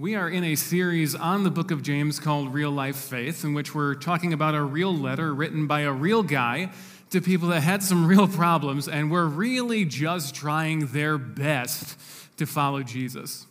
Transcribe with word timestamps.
We 0.00 0.14
are 0.14 0.30
in 0.30 0.44
a 0.44 0.54
series 0.54 1.14
on 1.14 1.44
the 1.44 1.50
book 1.50 1.70
of 1.70 1.82
James 1.82 2.18
called 2.20 2.54
Real 2.54 2.70
Life 2.70 2.96
Faith, 2.96 3.44
in 3.44 3.52
which 3.52 3.74
we're 3.74 3.94
talking 3.94 4.32
about 4.32 4.54
a 4.54 4.62
real 4.62 4.96
letter 4.96 5.34
written 5.34 5.66
by 5.66 5.80
a 5.80 5.92
real 5.92 6.22
guy 6.22 6.70
to 7.10 7.20
people 7.20 7.48
that 7.48 7.60
had 7.60 7.82
some 7.82 8.06
real 8.06 8.26
problems 8.26 8.88
and 8.88 9.10
were 9.10 9.26
really 9.26 9.84
just 9.84 10.34
trying 10.34 10.86
their 10.86 11.18
best 11.18 11.98
to 12.38 12.46
follow 12.46 12.82
Jesus. 12.82 13.44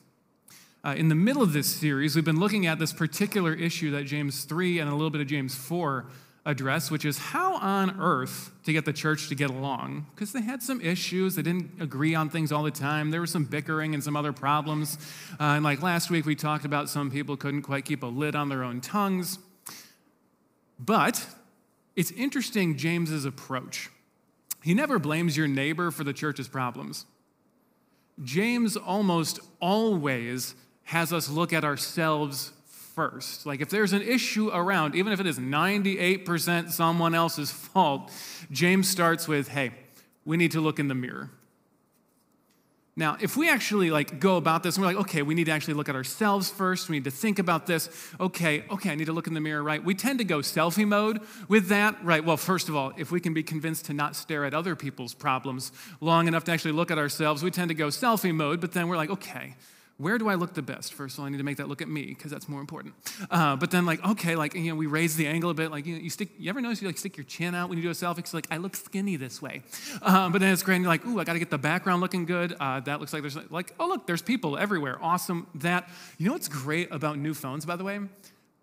Uh, 0.83 0.95
in 0.97 1.07
the 1.07 1.13
middle 1.13 1.43
of 1.43 1.53
this 1.53 1.67
series, 1.67 2.15
we've 2.15 2.25
been 2.25 2.39
looking 2.39 2.65
at 2.65 2.79
this 2.79 2.93
particular 2.93 3.53
issue 3.53 3.91
that 3.91 4.05
James 4.05 4.43
3 4.43 4.79
and 4.79 4.89
a 4.89 4.93
little 4.93 5.11
bit 5.11 5.21
of 5.21 5.27
James 5.27 5.53
4 5.53 6.07
address, 6.45 6.89
which 6.89 7.05
is 7.05 7.17
how 7.17 7.55
on 7.55 7.99
earth 7.99 8.51
to 8.63 8.73
get 8.73 8.85
the 8.85 8.93
church 8.93 9.29
to 9.29 9.35
get 9.35 9.49
along. 9.49 10.07
Because 10.15 10.31
they 10.31 10.41
had 10.41 10.63
some 10.63 10.81
issues, 10.81 11.35
they 11.35 11.41
didn't 11.41 11.71
agree 11.79 12.15
on 12.15 12.29
things 12.29 12.51
all 12.51 12.63
the 12.63 12.71
time. 12.71 13.11
There 13.11 13.21
was 13.21 13.31
some 13.31 13.45
bickering 13.45 13.93
and 13.93 14.03
some 14.03 14.15
other 14.15 14.33
problems. 14.33 14.97
Uh, 15.39 15.55
and 15.55 15.63
like 15.63 15.81
last 15.81 16.09
week, 16.09 16.25
we 16.25 16.35
talked 16.35 16.65
about 16.65 16.89
some 16.89 17.11
people 17.11 17.37
couldn't 17.37 17.63
quite 17.63 17.85
keep 17.85 18.03
a 18.03 18.07
lid 18.07 18.35
on 18.35 18.49
their 18.49 18.63
own 18.63 18.81
tongues. 18.81 19.39
But 20.79 21.25
it's 21.95 22.11
interesting, 22.11 22.77
James's 22.77 23.25
approach. 23.25 23.89
He 24.63 24.73
never 24.73 24.99
blames 24.99 25.37
your 25.37 25.47
neighbor 25.47 25.91
for 25.91 26.03
the 26.03 26.13
church's 26.13 26.47
problems. 26.47 27.05
James 28.23 28.75
almost 28.75 29.39
always 29.61 30.55
has 30.83 31.13
us 31.13 31.29
look 31.29 31.53
at 31.53 31.63
ourselves 31.63 32.51
first. 32.99 33.45
Like 33.45 33.61
if 33.61 33.69
there's 33.69 33.93
an 33.93 34.01
issue 34.01 34.49
around, 34.49 34.93
even 34.93 35.13
if 35.13 35.21
it 35.21 35.25
is 35.25 35.39
98% 35.39 36.69
someone 36.69 37.15
else's 37.15 37.49
fault, 37.49 38.11
James 38.51 38.89
starts 38.89 39.25
with, 39.25 39.47
hey, 39.47 39.71
we 40.25 40.35
need 40.35 40.51
to 40.51 40.59
look 40.59 40.79
in 40.79 40.89
the 40.89 40.95
mirror. 40.95 41.29
Now, 42.97 43.15
if 43.21 43.37
we 43.37 43.49
actually 43.49 43.89
like 43.89 44.19
go 44.19 44.35
about 44.35 44.63
this 44.63 44.75
and 44.75 44.85
we're 44.85 44.91
like, 44.91 45.05
okay, 45.07 45.21
we 45.21 45.33
need 45.33 45.45
to 45.45 45.53
actually 45.53 45.75
look 45.75 45.87
at 45.87 45.95
ourselves 45.95 46.49
first. 46.49 46.89
We 46.89 46.97
need 46.97 47.05
to 47.05 47.11
think 47.11 47.39
about 47.39 47.67
this. 47.67 47.89
Okay, 48.19 48.65
okay, 48.69 48.89
I 48.89 48.95
need 48.95 49.05
to 49.05 49.13
look 49.13 49.27
in 49.27 49.33
the 49.33 49.39
mirror, 49.39 49.63
right? 49.63 49.81
We 49.81 49.95
tend 49.95 50.19
to 50.19 50.25
go 50.25 50.39
selfie 50.39 50.85
mode 50.85 51.21
with 51.47 51.69
that, 51.69 52.03
right? 52.03 52.25
Well, 52.25 52.35
first 52.35 52.67
of 52.67 52.75
all, 52.75 52.91
if 52.97 53.11
we 53.11 53.21
can 53.21 53.33
be 53.33 53.43
convinced 53.43 53.85
to 53.85 53.93
not 53.93 54.17
stare 54.17 54.43
at 54.43 54.53
other 54.53 54.75
people's 54.75 55.13
problems 55.13 55.71
long 56.01 56.27
enough 56.27 56.43
to 56.43 56.51
actually 56.51 56.73
look 56.73 56.91
at 56.91 56.97
ourselves, 56.97 57.43
we 57.43 57.49
tend 57.49 57.69
to 57.69 57.75
go 57.75 57.87
selfie 57.87 58.35
mode, 58.35 58.59
but 58.59 58.73
then 58.73 58.89
we're 58.89 58.97
like, 58.97 59.09
okay, 59.09 59.55
where 59.99 60.17
do 60.17 60.29
I 60.29 60.35
look 60.35 60.53
the 60.53 60.61
best? 60.61 60.93
First 60.93 61.15
of 61.15 61.19
all, 61.19 61.25
I 61.25 61.29
need 61.29 61.39
to 61.39 61.43
make 61.43 61.57
that 61.57 61.67
look 61.67 61.81
at 61.81 61.89
me 61.89 62.05
because 62.05 62.31
that's 62.31 62.47
more 62.47 62.61
important. 62.61 62.95
Uh, 63.29 63.57
but 63.57 63.69
then, 63.69 63.85
like, 63.85 64.03
okay, 64.07 64.37
like 64.37 64.53
you 64.53 64.69
know, 64.69 64.75
we 64.75 64.85
raise 64.85 65.17
the 65.17 65.27
angle 65.27 65.49
a 65.49 65.53
bit. 65.53 65.71
Like 65.71 65.85
you, 65.85 65.95
know, 65.95 66.01
you 66.01 66.09
stick. 66.09 66.29
You 66.39 66.49
ever 66.49 66.61
notice 66.61 66.81
you 66.81 66.87
like 66.87 66.97
stick 66.97 67.17
your 67.17 67.25
chin 67.25 67.53
out 67.53 67.67
when 67.67 67.77
you 67.77 67.83
do 67.83 67.89
a 67.89 67.93
selfie? 67.93 68.33
Like 68.33 68.47
I 68.49 68.57
look 68.57 68.77
skinny 68.77 69.17
this 69.17 69.41
way. 69.41 69.61
Uh, 70.01 70.29
but 70.29 70.39
then 70.39 70.53
it's 70.53 70.63
great. 70.63 70.77
And 70.77 70.85
you're 70.85 70.93
like, 70.93 71.05
ooh, 71.05 71.19
I 71.19 71.25
got 71.25 71.33
to 71.33 71.39
get 71.39 71.49
the 71.49 71.57
background 71.57 71.99
looking 71.99 72.25
good. 72.25 72.55
Uh, 72.61 72.79
that 72.79 73.01
looks 73.01 73.11
like 73.11 73.23
there's 73.23 73.35
like, 73.51 73.73
oh 73.77 73.87
look, 73.87 74.07
there's 74.07 74.21
people 74.21 74.57
everywhere. 74.57 74.97
Awesome. 75.01 75.47
That 75.55 75.89
you 76.17 76.27
know 76.27 76.31
what's 76.31 76.47
great 76.47 76.93
about 76.93 77.17
new 77.17 77.33
phones, 77.33 77.65
by 77.65 77.75
the 77.75 77.83
way? 77.83 77.99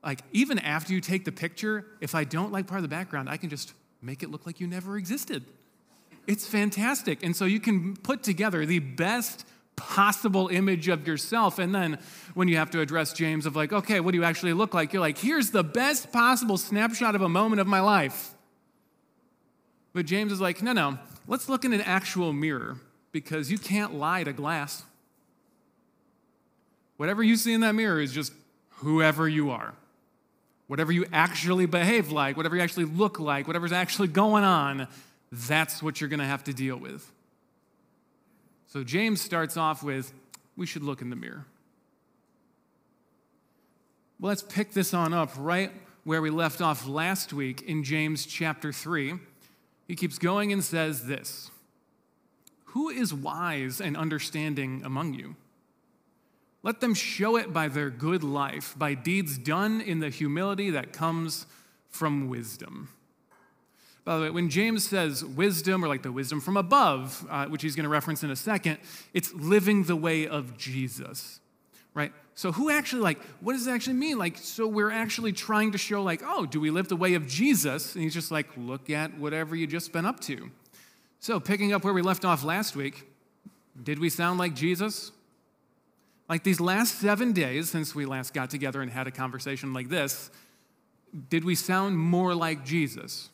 Like 0.02 0.20
even 0.32 0.58
after 0.58 0.94
you 0.94 1.02
take 1.02 1.26
the 1.26 1.32
picture, 1.32 1.84
if 2.00 2.14
I 2.14 2.24
don't 2.24 2.50
like 2.50 2.66
part 2.66 2.78
of 2.78 2.82
the 2.82 2.88
background, 2.88 3.28
I 3.28 3.36
can 3.36 3.50
just 3.50 3.74
make 4.00 4.22
it 4.22 4.30
look 4.30 4.46
like 4.46 4.58
you 4.58 4.66
never 4.66 4.96
existed. 4.96 5.44
It's 6.26 6.46
fantastic. 6.46 7.22
And 7.22 7.36
so 7.36 7.44
you 7.44 7.60
can 7.60 7.94
put 7.94 8.22
together 8.22 8.64
the 8.64 8.78
best 8.78 9.44
possible 9.76 10.48
image 10.48 10.88
of 10.88 11.06
yourself. 11.06 11.58
And 11.58 11.74
then 11.74 11.98
when 12.34 12.48
you 12.48 12.56
have 12.56 12.70
to 12.72 12.80
address 12.80 13.12
James 13.12 13.46
of 13.46 13.54
like, 13.54 13.72
okay, 13.72 14.00
what 14.00 14.12
do 14.12 14.18
you 14.18 14.24
actually 14.24 14.54
look 14.54 14.74
like? 14.74 14.92
You're 14.92 15.00
like, 15.00 15.18
here's 15.18 15.50
the 15.50 15.62
best 15.62 16.12
possible 16.12 16.56
snapshot 16.56 17.14
of 17.14 17.22
a 17.22 17.28
moment 17.28 17.60
of 17.60 17.66
my 17.66 17.80
life. 17.80 18.30
But 19.92 20.06
James 20.06 20.32
is 20.32 20.40
like, 20.40 20.62
no, 20.62 20.72
no, 20.72 20.98
let's 21.26 21.48
look 21.48 21.64
in 21.64 21.72
an 21.72 21.80
actual 21.82 22.32
mirror 22.32 22.76
because 23.12 23.50
you 23.50 23.58
can't 23.58 23.94
lie 23.94 24.24
to 24.24 24.32
glass. 24.32 24.84
Whatever 26.96 27.22
you 27.22 27.36
see 27.36 27.52
in 27.52 27.60
that 27.60 27.74
mirror 27.74 28.00
is 28.00 28.12
just 28.12 28.32
whoever 28.76 29.28
you 29.28 29.50
are. 29.50 29.74
Whatever 30.66 30.92
you 30.92 31.06
actually 31.12 31.66
behave 31.66 32.10
like, 32.10 32.36
whatever 32.36 32.56
you 32.56 32.62
actually 32.62 32.86
look 32.86 33.20
like, 33.20 33.46
whatever's 33.46 33.72
actually 33.72 34.08
going 34.08 34.44
on, 34.44 34.88
that's 35.30 35.82
what 35.82 36.00
you're 36.00 36.10
going 36.10 36.20
to 36.20 36.26
have 36.26 36.44
to 36.44 36.52
deal 36.52 36.76
with. 36.76 37.10
So 38.76 38.84
James 38.84 39.22
starts 39.22 39.56
off 39.56 39.82
with, 39.82 40.12
we 40.54 40.66
should 40.66 40.82
look 40.82 41.00
in 41.00 41.08
the 41.08 41.16
mirror. 41.16 41.46
Well, 44.20 44.28
let's 44.28 44.42
pick 44.42 44.74
this 44.74 44.92
on 44.92 45.14
up 45.14 45.30
right 45.38 45.72
where 46.04 46.20
we 46.20 46.28
left 46.28 46.60
off 46.60 46.86
last 46.86 47.32
week 47.32 47.62
in 47.62 47.84
James 47.84 48.26
chapter 48.26 48.74
3. 48.74 49.14
He 49.88 49.96
keeps 49.96 50.18
going 50.18 50.52
and 50.52 50.62
says 50.62 51.06
this 51.06 51.50
Who 52.64 52.90
is 52.90 53.14
wise 53.14 53.80
and 53.80 53.96
understanding 53.96 54.82
among 54.84 55.14
you? 55.14 55.36
Let 56.62 56.80
them 56.80 56.92
show 56.92 57.36
it 57.36 57.54
by 57.54 57.68
their 57.68 57.88
good 57.88 58.22
life, 58.22 58.74
by 58.76 58.92
deeds 58.92 59.38
done 59.38 59.80
in 59.80 60.00
the 60.00 60.10
humility 60.10 60.68
that 60.68 60.92
comes 60.92 61.46
from 61.88 62.28
wisdom. 62.28 62.90
By 64.06 64.16
the 64.16 64.22
way, 64.22 64.30
when 64.30 64.48
James 64.48 64.88
says 64.88 65.24
wisdom, 65.24 65.84
or 65.84 65.88
like 65.88 66.02
the 66.02 66.12
wisdom 66.12 66.40
from 66.40 66.56
above, 66.56 67.26
uh, 67.28 67.46
which 67.46 67.62
he's 67.62 67.74
going 67.74 67.84
to 67.84 67.90
reference 67.90 68.22
in 68.22 68.30
a 68.30 68.36
second, 68.36 68.78
it's 69.12 69.34
living 69.34 69.82
the 69.82 69.96
way 69.96 70.28
of 70.28 70.56
Jesus, 70.56 71.40
right? 71.92 72.12
So, 72.36 72.52
who 72.52 72.70
actually, 72.70 73.02
like, 73.02 73.20
what 73.40 73.54
does 73.54 73.66
it 73.66 73.72
actually 73.72 73.94
mean? 73.94 74.16
Like, 74.16 74.38
so 74.38 74.68
we're 74.68 74.92
actually 74.92 75.32
trying 75.32 75.72
to 75.72 75.78
show, 75.78 76.04
like, 76.04 76.22
oh, 76.24 76.46
do 76.46 76.60
we 76.60 76.70
live 76.70 76.86
the 76.86 76.94
way 76.94 77.14
of 77.14 77.26
Jesus? 77.26 77.96
And 77.96 78.04
he's 78.04 78.14
just 78.14 78.30
like, 78.30 78.46
look 78.56 78.90
at 78.90 79.18
whatever 79.18 79.56
you 79.56 79.66
just 79.66 79.92
been 79.92 80.06
up 80.06 80.20
to. 80.20 80.52
So, 81.18 81.40
picking 81.40 81.72
up 81.72 81.82
where 81.82 81.92
we 81.92 82.02
left 82.02 82.24
off 82.24 82.44
last 82.44 82.76
week, 82.76 83.08
did 83.82 83.98
we 83.98 84.08
sound 84.08 84.38
like 84.38 84.54
Jesus? 84.54 85.10
Like 86.28 86.44
these 86.44 86.60
last 86.60 87.00
seven 87.00 87.32
days 87.32 87.70
since 87.70 87.92
we 87.92 88.06
last 88.06 88.32
got 88.32 88.50
together 88.50 88.82
and 88.82 88.90
had 88.90 89.08
a 89.08 89.10
conversation 89.10 89.72
like 89.72 89.88
this, 89.88 90.30
did 91.28 91.44
we 91.44 91.56
sound 91.56 91.98
more 91.98 92.36
like 92.36 92.64
Jesus? 92.64 93.30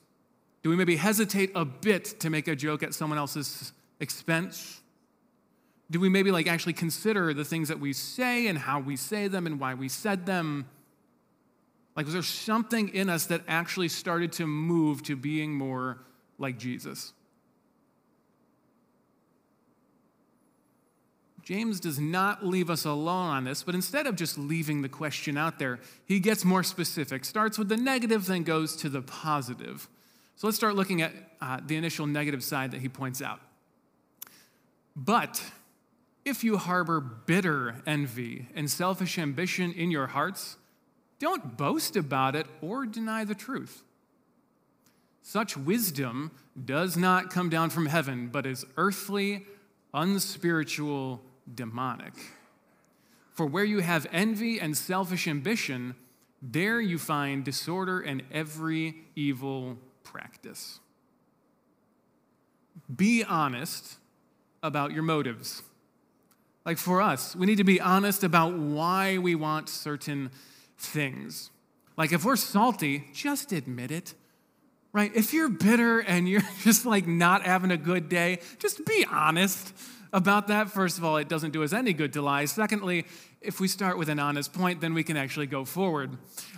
Do 0.62 0.70
we 0.70 0.76
maybe 0.76 0.96
hesitate 0.96 1.50
a 1.54 1.64
bit 1.64 2.20
to 2.20 2.30
make 2.30 2.46
a 2.48 2.54
joke 2.54 2.82
at 2.82 2.94
someone 2.94 3.18
else's 3.18 3.72
expense? 4.00 4.80
Do 5.90 5.98
we 6.00 6.08
maybe 6.08 6.30
like 6.30 6.46
actually 6.46 6.72
consider 6.72 7.34
the 7.34 7.44
things 7.44 7.68
that 7.68 7.80
we 7.80 7.92
say 7.92 8.46
and 8.46 8.58
how 8.58 8.80
we 8.80 8.96
say 8.96 9.28
them 9.28 9.46
and 9.46 9.58
why 9.58 9.74
we 9.74 9.88
said 9.88 10.24
them? 10.24 10.66
Like, 11.96 12.06
was 12.06 12.14
there 12.14 12.22
something 12.22 12.88
in 12.90 13.10
us 13.10 13.26
that 13.26 13.42
actually 13.48 13.88
started 13.88 14.32
to 14.32 14.46
move 14.46 15.02
to 15.04 15.16
being 15.16 15.52
more 15.52 15.98
like 16.38 16.58
Jesus? 16.58 17.12
James 21.42 21.80
does 21.80 21.98
not 21.98 22.46
leave 22.46 22.70
us 22.70 22.84
alone 22.84 23.28
on 23.28 23.44
this, 23.44 23.64
but 23.64 23.74
instead 23.74 24.06
of 24.06 24.14
just 24.14 24.38
leaving 24.38 24.80
the 24.80 24.88
question 24.88 25.36
out 25.36 25.58
there, 25.58 25.80
he 26.06 26.20
gets 26.20 26.44
more 26.44 26.62
specific, 26.62 27.24
starts 27.24 27.58
with 27.58 27.68
the 27.68 27.76
negative, 27.76 28.26
then 28.26 28.44
goes 28.44 28.76
to 28.76 28.88
the 28.88 29.02
positive. 29.02 29.88
So 30.36 30.46
let's 30.46 30.56
start 30.56 30.74
looking 30.74 31.02
at 31.02 31.12
uh, 31.40 31.60
the 31.64 31.76
initial 31.76 32.06
negative 32.06 32.42
side 32.42 32.70
that 32.72 32.80
he 32.80 32.88
points 32.88 33.22
out. 33.22 33.40
But 34.94 35.42
if 36.24 36.44
you 36.44 36.56
harbor 36.56 37.00
bitter 37.00 37.82
envy 37.86 38.48
and 38.54 38.70
selfish 38.70 39.18
ambition 39.18 39.72
in 39.72 39.90
your 39.90 40.08
hearts, 40.08 40.56
don't 41.18 41.56
boast 41.56 41.96
about 41.96 42.34
it 42.36 42.46
or 42.60 42.86
deny 42.86 43.24
the 43.24 43.34
truth. 43.34 43.84
Such 45.22 45.56
wisdom 45.56 46.32
does 46.64 46.96
not 46.96 47.30
come 47.30 47.48
down 47.48 47.70
from 47.70 47.86
heaven, 47.86 48.28
but 48.28 48.44
is 48.44 48.64
earthly, 48.76 49.46
unspiritual, 49.94 51.22
demonic. 51.52 52.14
For 53.32 53.46
where 53.46 53.64
you 53.64 53.80
have 53.80 54.06
envy 54.12 54.60
and 54.60 54.76
selfish 54.76 55.26
ambition, 55.26 55.94
there 56.42 56.80
you 56.80 56.98
find 56.98 57.44
disorder 57.44 58.00
and 58.00 58.22
every 58.32 58.96
evil 59.14 59.78
practice. 60.04 60.80
Be 62.94 63.24
honest 63.24 63.98
about 64.62 64.92
your 64.92 65.02
motives. 65.02 65.62
Like 66.64 66.78
for 66.78 67.02
us, 67.02 67.34
we 67.34 67.46
need 67.46 67.58
to 67.58 67.64
be 67.64 67.80
honest 67.80 68.22
about 68.22 68.54
why 68.54 69.18
we 69.18 69.34
want 69.34 69.68
certain 69.68 70.30
things. 70.78 71.50
Like 71.96 72.12
if 72.12 72.24
we're 72.24 72.36
salty, 72.36 73.08
just 73.12 73.52
admit 73.52 73.90
it. 73.90 74.14
Right? 74.92 75.10
If 75.14 75.32
you're 75.32 75.48
bitter 75.48 76.00
and 76.00 76.28
you're 76.28 76.42
just 76.62 76.86
like 76.86 77.06
not 77.06 77.42
having 77.42 77.70
a 77.70 77.76
good 77.76 78.08
day, 78.08 78.40
just 78.58 78.84
be 78.84 79.04
honest 79.10 79.72
about 80.12 80.48
that. 80.48 80.70
First 80.70 80.98
of 80.98 81.04
all, 81.04 81.16
it 81.16 81.28
doesn't 81.28 81.52
do 81.52 81.62
us 81.62 81.72
any 81.72 81.92
good 81.92 82.12
to 82.12 82.22
lie. 82.22 82.44
Secondly, 82.44 83.06
if 83.40 83.60
we 83.60 83.68
start 83.68 83.98
with 83.98 84.08
an 84.08 84.18
honest 84.18 84.52
point, 84.52 84.80
then 84.80 84.94
we 84.94 85.02
can 85.02 85.16
actually 85.16 85.46
go 85.46 85.64
forward. 85.64 86.12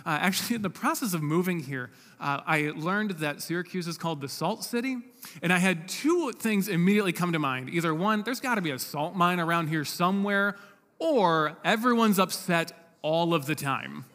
Uh, 0.05 0.17
actually, 0.21 0.57
in 0.57 0.61
the 0.61 0.69
process 0.69 1.13
of 1.13 1.21
moving 1.21 1.59
here, 1.59 1.89
uh, 2.19 2.41
I 2.45 2.71
learned 2.75 3.11
that 3.11 3.41
Syracuse 3.41 3.87
is 3.87 3.97
called 3.97 4.21
the 4.21 4.29
Salt 4.29 4.63
City, 4.63 4.97
and 5.41 5.51
I 5.51 5.57
had 5.57 5.87
two 5.87 6.31
things 6.33 6.67
immediately 6.67 7.13
come 7.13 7.33
to 7.33 7.39
mind. 7.39 7.69
Either 7.69 7.93
one, 7.93 8.23
there's 8.23 8.39
got 8.39 8.55
to 8.55 8.61
be 8.61 8.71
a 8.71 8.79
salt 8.79 9.15
mine 9.15 9.39
around 9.39 9.67
here 9.67 9.85
somewhere, 9.85 10.55
or 10.99 11.57
everyone's 11.63 12.19
upset 12.19 12.71
all 13.01 13.33
of 13.33 13.45
the 13.45 13.55
time. 13.55 14.05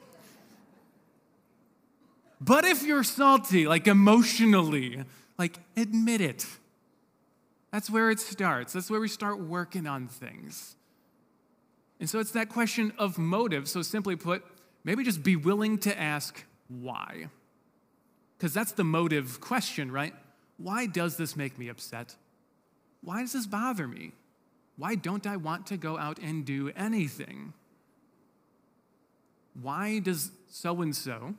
But 2.40 2.64
if 2.64 2.82
you're 2.82 3.04
salty, 3.04 3.66
like 3.66 3.86
emotionally, 3.86 5.04
like 5.38 5.58
admit 5.76 6.20
it. 6.20 6.46
That's 7.72 7.88
where 7.88 8.11
it 8.11 8.19
starts. 8.19 8.72
That's 8.72 8.90
where 8.90 9.00
we 9.00 9.08
start 9.08 9.40
working 9.40 9.87
on 9.87 10.08
things. 10.08 10.76
And 12.00 12.08
so 12.08 12.19
it's 12.19 12.32
that 12.32 12.49
question 12.49 12.93
of 12.99 13.19
motive. 13.19 13.69
So, 13.69 13.82
simply 13.82 14.17
put, 14.17 14.43
maybe 14.84 15.05
just 15.05 15.22
be 15.22 15.37
willing 15.37 15.78
to 15.78 16.00
ask 16.00 16.44
why. 16.69 17.28
Because 18.37 18.55
that's 18.55 18.72
the 18.72 18.84
motive 18.84 19.40
question, 19.40 19.93
right? 19.93 20.14
Why 20.56 20.87
does 20.87 21.17
this 21.17 21.37
make 21.37 21.58
me 21.58 21.69
upset? 21.69 22.17
Why 23.02 23.20
does 23.20 23.32
this 23.32 23.46
bother 23.46 23.87
me? 23.87 24.12
Why 24.76 24.94
don't 24.94 25.26
I 25.26 25.37
want 25.37 25.67
to 25.67 25.76
go 25.76 25.99
out 25.99 26.19
and 26.19 26.44
do 26.44 26.72
anything? 26.75 27.52
Why 29.61 29.99
does 29.99 30.31
so 30.49 30.81
and 30.81 30.96
so 30.96 31.34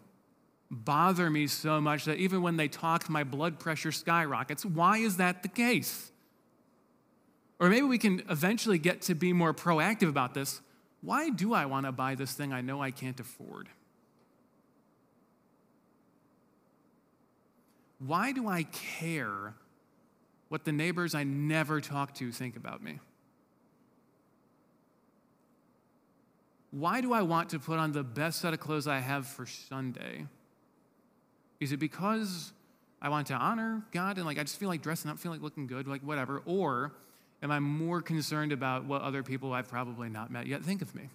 bother 0.70 1.30
me 1.30 1.48
so 1.48 1.82
much 1.82 2.06
that 2.06 2.18
even 2.18 2.42
when 2.42 2.58
they 2.58 2.68
talk, 2.68 3.10
my 3.10 3.24
blood 3.24 3.60
pressure 3.60 3.92
skyrockets? 3.92 4.64
Why 4.64 5.00
is 5.00 5.18
that 5.18 5.42
the 5.42 5.50
case? 5.50 6.12
Or 7.62 7.70
maybe 7.70 7.86
we 7.86 8.00
can 8.00 8.24
eventually 8.28 8.80
get 8.80 9.04
to 9.04 9.14
be 9.14 9.34
more 9.34 9.54
proactive 9.54 10.10
about 10.10 10.34
this. 10.34 10.62
Why 11.02 11.30
do 11.30 11.54
I 11.54 11.68
want 11.68 11.86
to 11.86 11.92
buy 11.92 12.16
this 12.16 12.34
thing 12.34 12.52
I 12.52 12.62
know 12.62 12.82
I 12.82 12.90
can't 12.90 13.20
afford? 13.20 13.70
Why 18.00 18.32
do 18.32 18.48
I 18.48 18.64
care 18.64 19.54
what 20.50 20.66
the 20.66 20.72
neighbors 20.72 21.14
I 21.14 21.24
never 21.24 21.80
talk 21.80 22.16
to 22.16 22.32
think 22.32 22.56
about 22.56 22.84
me? 22.84 22.98
Why 26.72 27.00
do 27.00 27.14
I 27.14 27.22
want 27.22 27.50
to 27.52 27.60
put 27.60 27.78
on 27.78 27.92
the 27.92 28.04
best 28.04 28.42
set 28.42 28.56
of 28.56 28.60
clothes 28.60 28.88
I 28.88 29.00
have 29.00 29.28
for 29.28 29.46
Sunday? 29.46 30.26
Is 31.60 31.72
it 31.72 31.78
because 31.78 32.54
I 33.00 33.10
want 33.10 33.28
to 33.28 33.36
honor 33.36 33.84
God 33.92 34.18
and 34.18 34.26
like 34.26 34.40
I 34.40 34.42
just 34.42 34.58
feel 34.58 34.70
like 34.70 34.82
dressing 34.82 35.12
up, 35.12 35.20
feel 35.20 35.32
like 35.32 35.42
looking 35.42 35.68
good, 35.68 35.88
like 35.88 36.02
whatever? 36.02 36.42
Or 36.46 36.94
am 37.42 37.52
I 37.52 37.60
more 37.60 38.02
concerned 38.02 38.52
about 38.52 38.86
what 38.86 39.02
other 39.02 39.24
people 39.24 39.54
I've 39.54 39.70
probably 39.70 40.10
not 40.10 40.32
met 40.32 40.48
yet 40.48 40.64
think 40.64 40.82
of 40.82 40.94
me? 40.94 41.10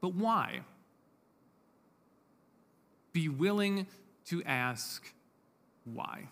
But 0.00 0.14
why? 0.14 0.60
Be 3.12 3.28
willing 3.28 3.86
to 4.26 4.42
ask 4.44 5.12
why. 5.84 6.28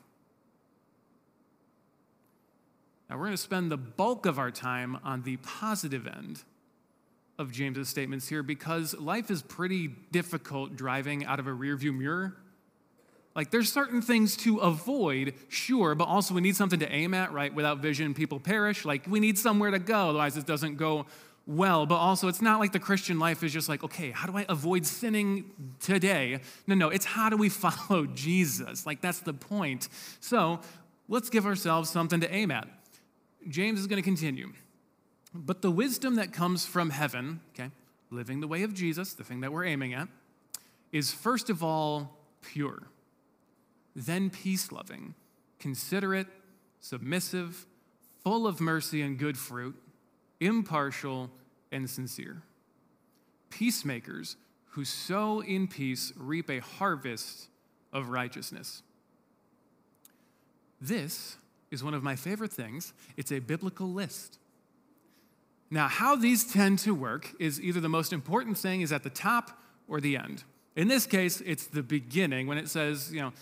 Now, 3.08 3.16
we're 3.16 3.24
going 3.24 3.32
to 3.32 3.42
spend 3.42 3.72
the 3.72 3.76
bulk 3.76 4.26
of 4.26 4.38
our 4.38 4.52
time 4.52 4.98
on 5.02 5.22
the 5.22 5.36
positive 5.38 6.06
end 6.06 6.44
of 7.40 7.50
James's 7.50 7.88
statements 7.88 8.28
here 8.28 8.42
because 8.42 8.94
life 8.98 9.30
is 9.30 9.42
pretty 9.42 9.88
difficult 10.12 10.76
driving 10.76 11.24
out 11.24 11.40
of 11.40 11.46
a 11.46 11.50
rearview 11.50 11.96
mirror. 11.96 12.36
Like, 13.34 13.50
there's 13.50 13.72
certain 13.72 14.02
things 14.02 14.36
to 14.38 14.58
avoid, 14.58 15.34
sure, 15.48 15.94
but 15.94 16.08
also 16.08 16.34
we 16.34 16.40
need 16.40 16.56
something 16.56 16.80
to 16.80 16.92
aim 16.92 17.14
at, 17.14 17.32
right? 17.32 17.54
Without 17.54 17.78
vision, 17.78 18.12
people 18.12 18.40
perish. 18.40 18.84
Like, 18.84 19.06
we 19.06 19.20
need 19.20 19.38
somewhere 19.38 19.70
to 19.70 19.78
go, 19.78 20.08
otherwise, 20.08 20.36
it 20.36 20.46
doesn't 20.46 20.76
go 20.76 21.06
well. 21.46 21.86
But 21.86 21.96
also, 21.96 22.26
it's 22.26 22.42
not 22.42 22.58
like 22.58 22.72
the 22.72 22.80
Christian 22.80 23.20
life 23.20 23.44
is 23.44 23.52
just 23.52 23.68
like, 23.68 23.84
okay, 23.84 24.10
how 24.10 24.26
do 24.26 24.36
I 24.36 24.46
avoid 24.48 24.84
sinning 24.84 25.50
today? 25.78 26.40
No, 26.66 26.74
no, 26.74 26.88
it's 26.88 27.04
how 27.04 27.28
do 27.28 27.36
we 27.36 27.48
follow 27.48 28.06
Jesus? 28.06 28.84
Like, 28.84 29.00
that's 29.00 29.20
the 29.20 29.34
point. 29.34 29.88
So, 30.20 30.60
let's 31.08 31.30
give 31.30 31.46
ourselves 31.46 31.88
something 31.88 32.20
to 32.20 32.34
aim 32.34 32.50
at. 32.50 32.66
James 33.48 33.78
is 33.80 33.86
going 33.86 34.02
to 34.02 34.06
continue. 34.06 34.52
But 35.32 35.62
the 35.62 35.70
wisdom 35.70 36.16
that 36.16 36.32
comes 36.32 36.66
from 36.66 36.90
heaven, 36.90 37.40
okay, 37.54 37.70
living 38.10 38.40
the 38.40 38.48
way 38.48 38.64
of 38.64 38.74
Jesus, 38.74 39.12
the 39.14 39.24
thing 39.24 39.40
that 39.40 39.52
we're 39.52 39.64
aiming 39.64 39.94
at, 39.94 40.08
is 40.92 41.12
first 41.12 41.50
of 41.50 41.62
all 41.62 42.18
pure, 42.42 42.82
then 43.94 44.30
peace 44.30 44.72
loving, 44.72 45.14
considerate, 45.58 46.26
submissive, 46.80 47.66
full 48.22 48.46
of 48.46 48.60
mercy 48.60 49.02
and 49.02 49.18
good 49.18 49.36
fruit, 49.36 49.76
impartial 50.40 51.30
and 51.72 51.88
sincere. 51.88 52.42
Peacemakers 53.50 54.36
who 54.70 54.84
sow 54.84 55.40
in 55.40 55.66
peace 55.66 56.12
reap 56.16 56.50
a 56.50 56.60
harvest 56.60 57.48
of 57.92 58.08
righteousness. 58.08 58.82
This 60.80 61.36
is 61.70 61.84
one 61.84 61.94
of 61.94 62.02
my 62.02 62.16
favorite 62.16 62.52
things. 62.52 62.92
It's 63.16 63.32
a 63.32 63.40
biblical 63.40 63.88
list. 63.88 64.38
Now, 65.70 65.88
how 65.88 66.16
these 66.16 66.44
tend 66.44 66.78
to 66.80 66.94
work 66.94 67.32
is 67.38 67.60
either 67.60 67.80
the 67.80 67.88
most 67.88 68.12
important 68.12 68.58
thing 68.58 68.80
is 68.80 68.92
at 68.92 69.02
the 69.02 69.10
top 69.10 69.60
or 69.86 70.00
the 70.00 70.16
end. 70.16 70.44
In 70.74 70.88
this 70.88 71.06
case, 71.06 71.40
it's 71.44 71.66
the 71.66 71.82
beginning 71.82 72.46
when 72.46 72.58
it 72.58 72.68
says, 72.68 73.12
you 73.12 73.20
know, 73.20 73.32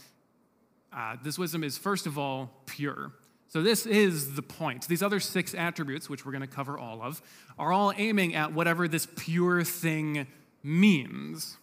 uh, 0.93 1.17
this 1.23 1.39
wisdom 1.39 1.65
is 1.65 1.77
first 1.77 2.07
of 2.07 2.19
all 2.19 2.51
pure. 2.67 3.13
So, 3.51 3.63
this 3.63 3.87
is 3.87 4.35
the 4.35 4.43
point. 4.43 4.87
These 4.89 5.03
other 5.03 5.21
six 5.21 5.55
attributes, 5.55 6.11
which 6.11 6.27
we're 6.27 6.33
going 6.33 6.43
to 6.43 6.47
cover 6.47 6.79
all 6.79 7.03
of, 7.03 7.23
are 7.59 7.73
all 7.73 7.95
aiming 7.97 8.35
at 8.35 8.53
whatever 8.53 8.87
this 8.87 9.07
pure 9.17 9.65
thing 9.65 10.27
means. 10.63 11.57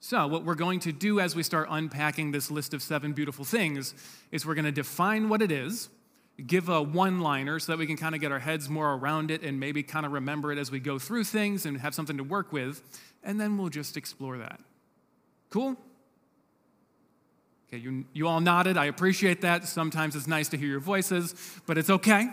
So, 0.00 0.26
what 0.26 0.44
we're 0.44 0.54
going 0.54 0.80
to 0.80 0.92
do 0.92 1.20
as 1.20 1.36
we 1.36 1.42
start 1.42 1.68
unpacking 1.70 2.32
this 2.32 2.50
list 2.50 2.72
of 2.72 2.82
seven 2.82 3.12
beautiful 3.12 3.44
things 3.44 3.92
is 4.32 4.46
we're 4.46 4.54
going 4.54 4.64
to 4.64 4.72
define 4.72 5.28
what 5.28 5.42
it 5.42 5.52
is, 5.52 5.90
give 6.46 6.68
a 6.70 6.80
one 6.80 7.20
liner 7.20 7.58
so 7.58 7.72
that 7.72 7.78
we 7.78 7.86
can 7.86 7.96
kind 7.96 8.14
of 8.14 8.20
get 8.20 8.32
our 8.32 8.38
heads 8.38 8.70
more 8.70 8.94
around 8.94 9.30
it 9.30 9.42
and 9.42 9.60
maybe 9.60 9.82
kind 9.82 10.06
of 10.06 10.12
remember 10.12 10.52
it 10.52 10.58
as 10.58 10.70
we 10.70 10.80
go 10.80 10.98
through 10.98 11.24
things 11.24 11.66
and 11.66 11.78
have 11.80 11.94
something 11.94 12.16
to 12.16 12.24
work 12.24 12.52
with. 12.52 12.82
And 13.22 13.40
then 13.40 13.58
we'll 13.58 13.68
just 13.68 13.96
explore 13.96 14.38
that. 14.38 14.60
Cool? 15.50 15.76
Okay, 17.68 17.82
you, 17.82 18.04
you 18.12 18.28
all 18.28 18.40
nodded. 18.40 18.76
I 18.76 18.84
appreciate 18.84 19.40
that. 19.40 19.66
Sometimes 19.66 20.14
it's 20.14 20.28
nice 20.28 20.48
to 20.50 20.56
hear 20.56 20.68
your 20.68 20.80
voices, 20.80 21.34
but 21.66 21.76
it's 21.76 21.90
okay. 21.90 22.28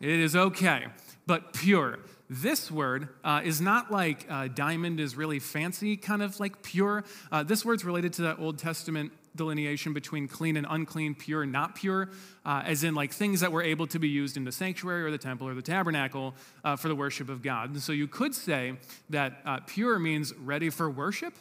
It 0.00 0.20
is 0.20 0.34
okay. 0.34 0.86
But 1.26 1.52
pure. 1.52 1.98
This 2.30 2.70
word 2.70 3.10
uh, 3.22 3.42
is 3.44 3.60
not 3.60 3.90
like 3.90 4.26
uh, 4.30 4.48
diamond 4.48 5.00
is 5.00 5.16
really 5.16 5.38
fancy, 5.38 5.98
kind 5.98 6.22
of 6.22 6.40
like 6.40 6.62
pure. 6.62 7.04
Uh, 7.30 7.42
this 7.42 7.64
word's 7.64 7.84
related 7.84 8.14
to 8.14 8.22
that 8.22 8.38
Old 8.38 8.58
Testament 8.58 9.12
delineation 9.36 9.92
between 9.92 10.28
clean 10.28 10.56
and 10.56 10.66
unclean, 10.70 11.14
pure 11.14 11.42
and 11.42 11.52
not 11.52 11.74
pure, 11.74 12.08
uh, 12.46 12.62
as 12.64 12.84
in 12.84 12.94
like 12.94 13.12
things 13.12 13.40
that 13.40 13.52
were 13.52 13.62
able 13.62 13.86
to 13.88 13.98
be 13.98 14.08
used 14.08 14.36
in 14.36 14.44
the 14.44 14.52
sanctuary 14.52 15.02
or 15.02 15.10
the 15.10 15.18
temple 15.18 15.46
or 15.46 15.54
the 15.54 15.62
tabernacle 15.62 16.34
uh, 16.64 16.76
for 16.76 16.88
the 16.88 16.94
worship 16.94 17.28
of 17.28 17.42
God. 17.42 17.70
And 17.70 17.82
so 17.82 17.92
you 17.92 18.06
could 18.06 18.34
say 18.34 18.74
that 19.10 19.40
uh, 19.44 19.58
pure 19.66 19.98
means 19.98 20.34
ready 20.36 20.70
for 20.70 20.88
worship, 20.88 21.34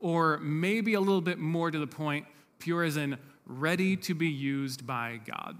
or 0.00 0.38
maybe 0.38 0.94
a 0.94 1.00
little 1.00 1.20
bit 1.20 1.38
more 1.38 1.70
to 1.70 1.78
the 1.78 1.86
point, 1.86 2.26
pure 2.58 2.84
as 2.84 2.96
in 2.96 3.18
ready 3.46 3.96
to 3.96 4.14
be 4.14 4.28
used 4.28 4.86
by 4.86 5.20
God. 5.24 5.56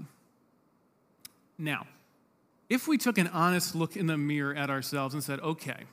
Now, 1.57 1.87
if 2.69 2.87
we 2.87 2.99
took 2.99 3.19
an 3.19 3.29
honest 3.29 3.75
look 3.75 3.97
in 3.97 4.07
the 4.07 4.19
mirror 4.19 4.55
at 4.55 4.71
ourselves 4.71 5.15
and 5.15 5.25
said, 5.25 5.41
okay, 5.41 5.85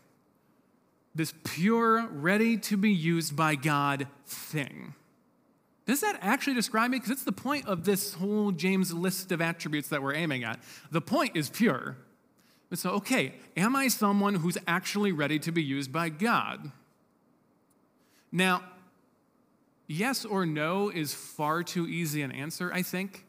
this 1.16 1.34
pure, 1.46 2.08
ready 2.08 2.58
to 2.58 2.76
be 2.76 2.92
used 2.92 3.36
by 3.36 3.56
God 3.56 4.08
thing. 4.26 4.94
Does 5.86 6.02
that 6.02 6.18
actually 6.22 6.56
describe 6.56 6.92
me? 6.92 6.98
Because 6.98 7.12
it's 7.12 7.24
the 7.24 7.32
point 7.32 7.68
of 7.68 7.86
this 7.86 8.16
whole 8.16 8.52
James 8.52 8.92
list 8.92 9.32
of 9.32 9.40
attributes 9.40 9.88
that 9.90 10.04
we're 10.04 10.16
aiming 10.16 10.44
at. 10.44 10.60
The 10.92 11.02
point 11.02 11.38
is 11.38 11.50
pure. 11.50 11.96
But 12.70 12.80
so, 12.80 12.90
okay, 12.92 13.36
am 13.56 13.76
I 13.76 13.88
someone 13.88 14.36
who's 14.36 14.58
actually 14.68 15.12
ready 15.12 15.40
to 15.40 15.52
be 15.52 15.64
used 15.64 15.94
by 15.94 16.10
God? 16.10 16.72
Now, 18.36 18.64
yes 19.88 20.26
or 20.26 20.46
no 20.46 20.90
is 20.90 21.14
far 21.14 21.64
too 21.64 21.88
easy 21.88 22.22
an 22.22 22.32
answer, 22.32 22.72
I 22.74 22.82
think. 22.82 23.26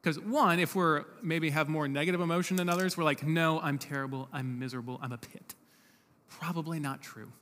Because 0.00 0.18
one, 0.18 0.58
if 0.58 0.74
we're 0.74 1.04
maybe 1.22 1.50
have 1.50 1.68
more 1.68 1.86
negative 1.88 2.20
emotion 2.20 2.56
than 2.56 2.68
others, 2.68 2.96
we're 2.96 3.04
like, 3.04 3.26
no, 3.26 3.60
I'm 3.60 3.78
terrible, 3.78 4.28
I'm 4.32 4.58
miserable, 4.58 4.98
I'm 5.02 5.12
a 5.12 5.18
pit 5.18 5.54
probably 6.28 6.78
not 6.78 7.02
true. 7.02 7.32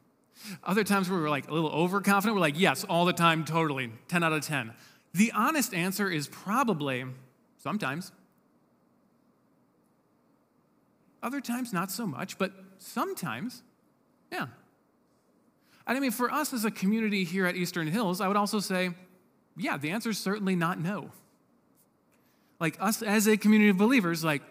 Other 0.63 0.85
times 0.85 1.11
we're 1.11 1.29
like 1.29 1.49
a 1.49 1.55
little 1.55 1.71
overconfident, 1.71 2.35
we're 2.35 2.41
like, 2.41 2.59
yes, 2.59 2.85
all 2.85 3.05
the 3.05 3.13
time, 3.13 3.45
totally, 3.45 3.91
10 4.09 4.23
out 4.23 4.33
of 4.33 4.45
10. 4.45 4.73
The 5.15 5.33
honest 5.33 5.75
answer 5.75 6.11
is 6.11 6.29
probably 6.29 7.05
sometimes. 7.59 8.13
Other 11.23 11.41
times, 11.41 11.73
not 11.73 11.91
so 11.91 12.07
much, 12.07 12.39
but 12.39 12.53
sometimes, 12.79 13.63
yeah. 14.31 14.47
And 15.87 15.97
I 15.97 16.00
mean, 16.00 16.11
for 16.11 16.31
us 16.31 16.52
as 16.52 16.64
a 16.64 16.71
community 16.71 17.25
here 17.25 17.47
at 17.47 17.55
Eastern 17.55 17.87
Hills, 17.87 18.21
I 18.21 18.28
would 18.28 18.37
also 18.37 18.59
say, 18.59 18.90
yeah, 19.57 19.76
the 19.76 19.90
answer 19.90 20.11
is 20.11 20.19
certainly 20.19 20.57
not 20.57 20.81
no. 20.81 21.11
Like 22.59 22.76
us 22.81 23.02
as 23.02 23.26
a 23.28 23.37
community 23.37 23.71
of 23.71 23.76
believers, 23.76 24.25
like 24.25 24.43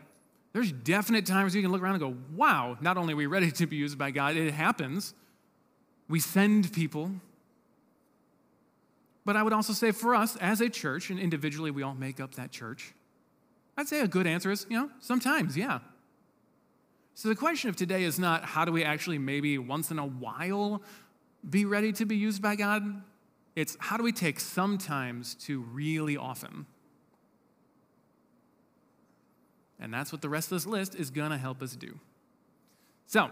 there's 0.53 0.71
definite 0.71 1.25
times 1.25 1.53
you 1.53 1.61
can 1.61 1.71
look 1.71 1.81
around 1.81 2.01
and 2.01 2.01
go, 2.01 2.15
wow, 2.35 2.77
not 2.79 2.97
only 2.97 3.13
are 3.13 3.17
we 3.17 3.25
ready 3.25 3.51
to 3.59 3.67
be 3.67 3.75
used 3.75 3.97
by 3.97 4.11
God, 4.11 4.37
it 4.37 4.53
happens. 4.53 5.13
We 6.07 6.19
send 6.19 6.71
people. 6.71 7.11
But 9.25 9.35
I 9.35 9.43
would 9.43 9.53
also 9.53 9.73
say 9.73 9.91
for 9.91 10.15
us 10.15 10.35
as 10.37 10.61
a 10.61 10.69
church, 10.69 11.09
and 11.09 11.19
individually 11.19 11.71
we 11.71 11.83
all 11.83 11.95
make 11.95 12.19
up 12.19 12.35
that 12.35 12.51
church, 12.51 12.93
I'd 13.75 13.87
say 13.87 13.99
a 13.99 14.07
good 14.07 14.27
answer 14.27 14.51
is, 14.51 14.65
you 14.69 14.77
know, 14.77 14.89
sometimes, 14.99 15.57
yeah. 15.57 15.79
So 17.15 17.27
the 17.29 17.35
question 17.35 17.69
of 17.69 17.75
today 17.75 18.03
is 18.03 18.19
not 18.19 18.45
how 18.45 18.65
do 18.65 18.71
we 18.71 18.83
actually 18.83 19.17
maybe 19.17 19.57
once 19.57 19.89
in 19.89 19.99
a 19.99 20.05
while 20.05 20.81
be 21.49 21.65
ready 21.65 21.91
to 21.93 22.05
be 22.05 22.15
used 22.15 22.41
by 22.41 22.55
God? 22.55 23.01
It's 23.55 23.77
how 23.79 23.97
do 23.97 24.03
we 24.03 24.11
take 24.11 24.39
sometimes 24.39 25.35
to 25.45 25.61
really 25.61 26.17
often? 26.17 26.65
And 29.79 29.93
that's 29.93 30.11
what 30.11 30.21
the 30.21 30.29
rest 30.29 30.51
of 30.51 30.57
this 30.57 30.65
list 30.65 30.95
is 30.95 31.09
going 31.09 31.31
to 31.31 31.37
help 31.37 31.61
us 31.61 31.75
do. 31.75 31.99
So, 33.07 33.29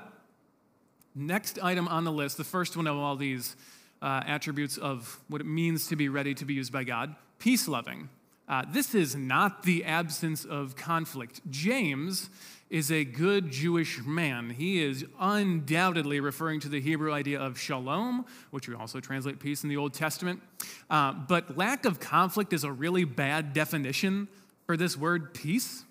next 1.16 1.60
item 1.62 1.88
on 1.88 2.04
the 2.04 2.12
list, 2.12 2.38
the 2.38 2.44
first 2.44 2.78
one 2.78 2.88
of 2.88 2.98
all 2.98 3.16
these 3.16 3.56
uh, 4.02 4.22
attributes 4.28 4.78
of 4.78 5.20
what 5.30 5.42
it 5.42 5.48
means 5.48 5.88
to 5.88 5.96
be 5.96 6.10
ready 6.10 6.34
to 6.36 6.46
be 6.46 6.54
used 6.54 6.72
by 6.72 6.84
God 6.84 7.16
peace 7.40 7.68
loving. 7.68 8.08
Uh, 8.48 8.64
this 8.72 8.96
is 8.96 9.18
not 9.18 9.64
the 9.64 9.84
absence 9.84 10.46
of 10.46 10.78
conflict. 10.78 11.42
James 11.50 12.30
is 12.74 12.92
a 12.92 13.06
good 13.06 13.52
Jewish 13.52 14.04
man. 14.04 14.50
He 14.50 14.82
is 14.84 15.06
undoubtedly 15.20 16.20
referring 16.20 16.60
to 16.62 16.70
the 16.70 16.82
Hebrew 16.82 17.14
idea 17.14 17.40
of 17.40 17.60
shalom, 17.60 18.26
which 18.50 18.68
we 18.68 18.74
also 18.74 19.00
translate 19.00 19.40
peace 19.40 19.62
in 19.62 19.70
the 19.70 19.78
Old 19.78 19.94
Testament. 19.94 20.42
Uh, 20.90 21.14
but 21.14 21.56
lack 21.56 21.86
of 21.86 22.00
conflict 22.00 22.52
is 22.52 22.64
a 22.64 22.72
really 22.72 23.04
bad 23.04 23.54
definition 23.54 24.28
for 24.66 24.76
this 24.76 24.98
word 24.98 25.36
peace. 25.36 25.84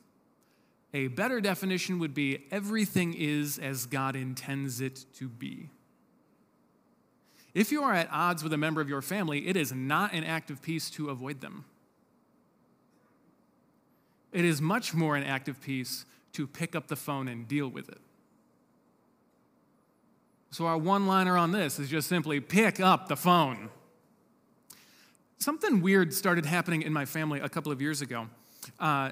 A 0.92 1.06
better 1.06 1.40
definition 1.40 2.00
would 2.00 2.14
be 2.14 2.46
everything 2.50 3.14
is 3.16 3.60
as 3.60 3.86
God 3.86 4.16
intends 4.16 4.80
it 4.80 5.04
to 5.18 5.28
be. 5.28 5.70
If 7.54 7.70
you 7.70 7.84
are 7.84 7.94
at 7.94 8.08
odds 8.10 8.42
with 8.42 8.52
a 8.52 8.58
member 8.58 8.80
of 8.80 8.88
your 8.88 9.02
family, 9.02 9.46
it 9.46 9.56
is 9.56 9.72
not 9.72 10.14
an 10.14 10.24
act 10.24 10.50
of 10.50 10.60
peace 10.60 10.90
to 10.90 11.10
avoid 11.10 11.42
them. 11.42 11.64
It 14.32 14.44
is 14.44 14.60
much 14.60 14.94
more 14.94 15.14
an 15.14 15.22
act 15.22 15.48
of 15.48 15.60
peace 15.60 16.06
to 16.32 16.46
pick 16.46 16.74
up 16.74 16.88
the 16.88 16.96
phone 16.96 17.28
and 17.28 17.46
deal 17.46 17.68
with 17.68 17.88
it. 17.88 18.00
So, 20.50 20.66
our 20.66 20.76
one 20.76 21.06
liner 21.06 21.36
on 21.36 21.52
this 21.52 21.78
is 21.78 21.88
just 21.88 22.08
simply 22.08 22.40
pick 22.40 22.78
up 22.78 23.08
the 23.08 23.16
phone. 23.16 23.70
Something 25.38 25.80
weird 25.80 26.12
started 26.12 26.46
happening 26.46 26.82
in 26.82 26.92
my 26.92 27.04
family 27.04 27.40
a 27.40 27.48
couple 27.48 27.72
of 27.72 27.80
years 27.80 28.02
ago. 28.02 28.28
Uh, 28.78 29.10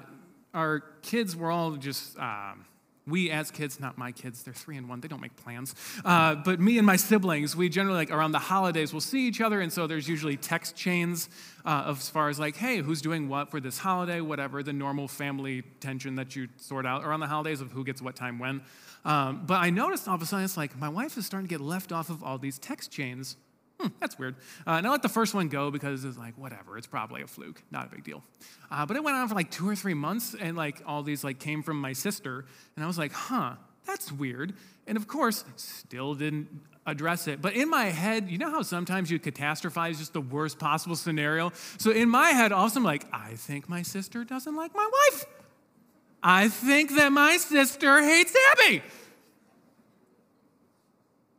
our 0.53 0.81
kids 1.01 1.35
were 1.35 1.51
all 1.51 1.75
just. 1.77 2.17
Um, 2.17 2.65
we 3.07 3.31
as 3.31 3.51
kids, 3.51 3.79
not 3.79 3.97
my 3.97 4.11
kids, 4.11 4.43
they're 4.43 4.53
three 4.53 4.77
and 4.77 4.87
one, 4.87 5.01
they 5.01 5.07
don't 5.07 5.21
make 5.21 5.35
plans. 5.35 5.75
Uh, 6.05 6.35
but 6.35 6.59
me 6.59 6.77
and 6.77 6.85
my 6.85 6.95
siblings, 6.95 7.55
we 7.55 7.69
generally, 7.69 7.97
like 7.97 8.11
around 8.11 8.31
the 8.31 8.39
holidays, 8.39 8.93
we'll 8.93 9.01
see 9.01 9.27
each 9.27 9.41
other, 9.41 9.61
and 9.61 9.71
so 9.71 9.87
there's 9.87 10.07
usually 10.07 10.37
text 10.37 10.75
chains 10.75 11.29
uh, 11.65 11.85
as 11.87 12.09
far 12.09 12.29
as 12.29 12.39
like, 12.39 12.55
hey, 12.55 12.77
who's 12.77 13.01
doing 13.01 13.27
what 13.27 13.49
for 13.49 13.59
this 13.59 13.77
holiday, 13.77 14.21
whatever, 14.21 14.63
the 14.63 14.73
normal 14.73 15.07
family 15.07 15.63
tension 15.79 16.15
that 16.15 16.35
you 16.35 16.47
sort 16.57 16.85
out 16.85 17.03
around 17.03 17.19
the 17.19 17.27
holidays 17.27 17.61
of 17.61 17.71
who 17.71 17.83
gets 17.83 18.01
what 18.01 18.15
time 18.15 18.39
when. 18.39 18.61
Um, 19.03 19.43
but 19.45 19.55
I 19.55 19.71
noticed 19.71 20.07
all 20.07 20.15
of 20.15 20.21
a 20.21 20.25
sudden, 20.25 20.45
it's 20.45 20.57
like 20.57 20.77
my 20.77 20.89
wife 20.89 21.17
is 21.17 21.25
starting 21.25 21.47
to 21.47 21.53
get 21.53 21.61
left 21.61 21.91
off 21.91 22.09
of 22.09 22.23
all 22.23 22.37
these 22.37 22.59
text 22.59 22.91
chains 22.91 23.35
hmm, 23.81 23.87
that's 23.99 24.17
weird. 24.19 24.35
Uh, 24.65 24.71
and 24.71 24.87
I 24.87 24.91
let 24.91 25.01
the 25.01 25.09
first 25.09 25.33
one 25.33 25.47
go 25.47 25.71
because 25.71 26.05
it's 26.05 26.17
like, 26.17 26.37
whatever, 26.37 26.77
it's 26.77 26.87
probably 26.87 27.21
a 27.21 27.27
fluke, 27.27 27.63
not 27.71 27.87
a 27.87 27.89
big 27.89 28.03
deal. 28.03 28.23
Uh, 28.69 28.85
but 28.85 28.95
it 28.95 29.03
went 29.03 29.17
on 29.17 29.27
for 29.27 29.35
like 29.35 29.51
two 29.51 29.67
or 29.67 29.75
three 29.75 29.93
months, 29.93 30.35
and 30.39 30.55
like 30.55 30.81
all 30.85 31.03
these 31.03 31.23
like 31.23 31.39
came 31.39 31.63
from 31.63 31.79
my 31.79 31.93
sister, 31.93 32.45
and 32.75 32.83
I 32.83 32.87
was 32.87 32.97
like, 32.97 33.11
huh, 33.11 33.55
that's 33.85 34.11
weird. 34.11 34.53
And 34.87 34.97
of 34.97 35.07
course, 35.07 35.43
still 35.55 36.13
didn't 36.15 36.47
address 36.85 37.27
it. 37.27 37.41
But 37.41 37.53
in 37.53 37.69
my 37.69 37.85
head, 37.85 38.29
you 38.29 38.37
know 38.37 38.49
how 38.49 38.61
sometimes 38.61 39.11
you 39.11 39.19
catastrophize 39.19 39.97
just 39.97 40.13
the 40.13 40.21
worst 40.21 40.59
possible 40.59 40.95
scenario? 40.95 41.51
So 41.77 41.91
in 41.91 42.09
my 42.09 42.29
head, 42.29 42.51
also 42.51 42.79
I'm 42.79 42.83
like, 42.83 43.05
I 43.13 43.35
think 43.35 43.69
my 43.69 43.81
sister 43.81 44.23
doesn't 44.23 44.55
like 44.55 44.73
my 44.73 44.89
wife. 45.11 45.25
I 46.23 46.49
think 46.49 46.95
that 46.95 47.11
my 47.11 47.37
sister 47.37 48.01
hates 48.01 48.35
Abby. 48.51 48.83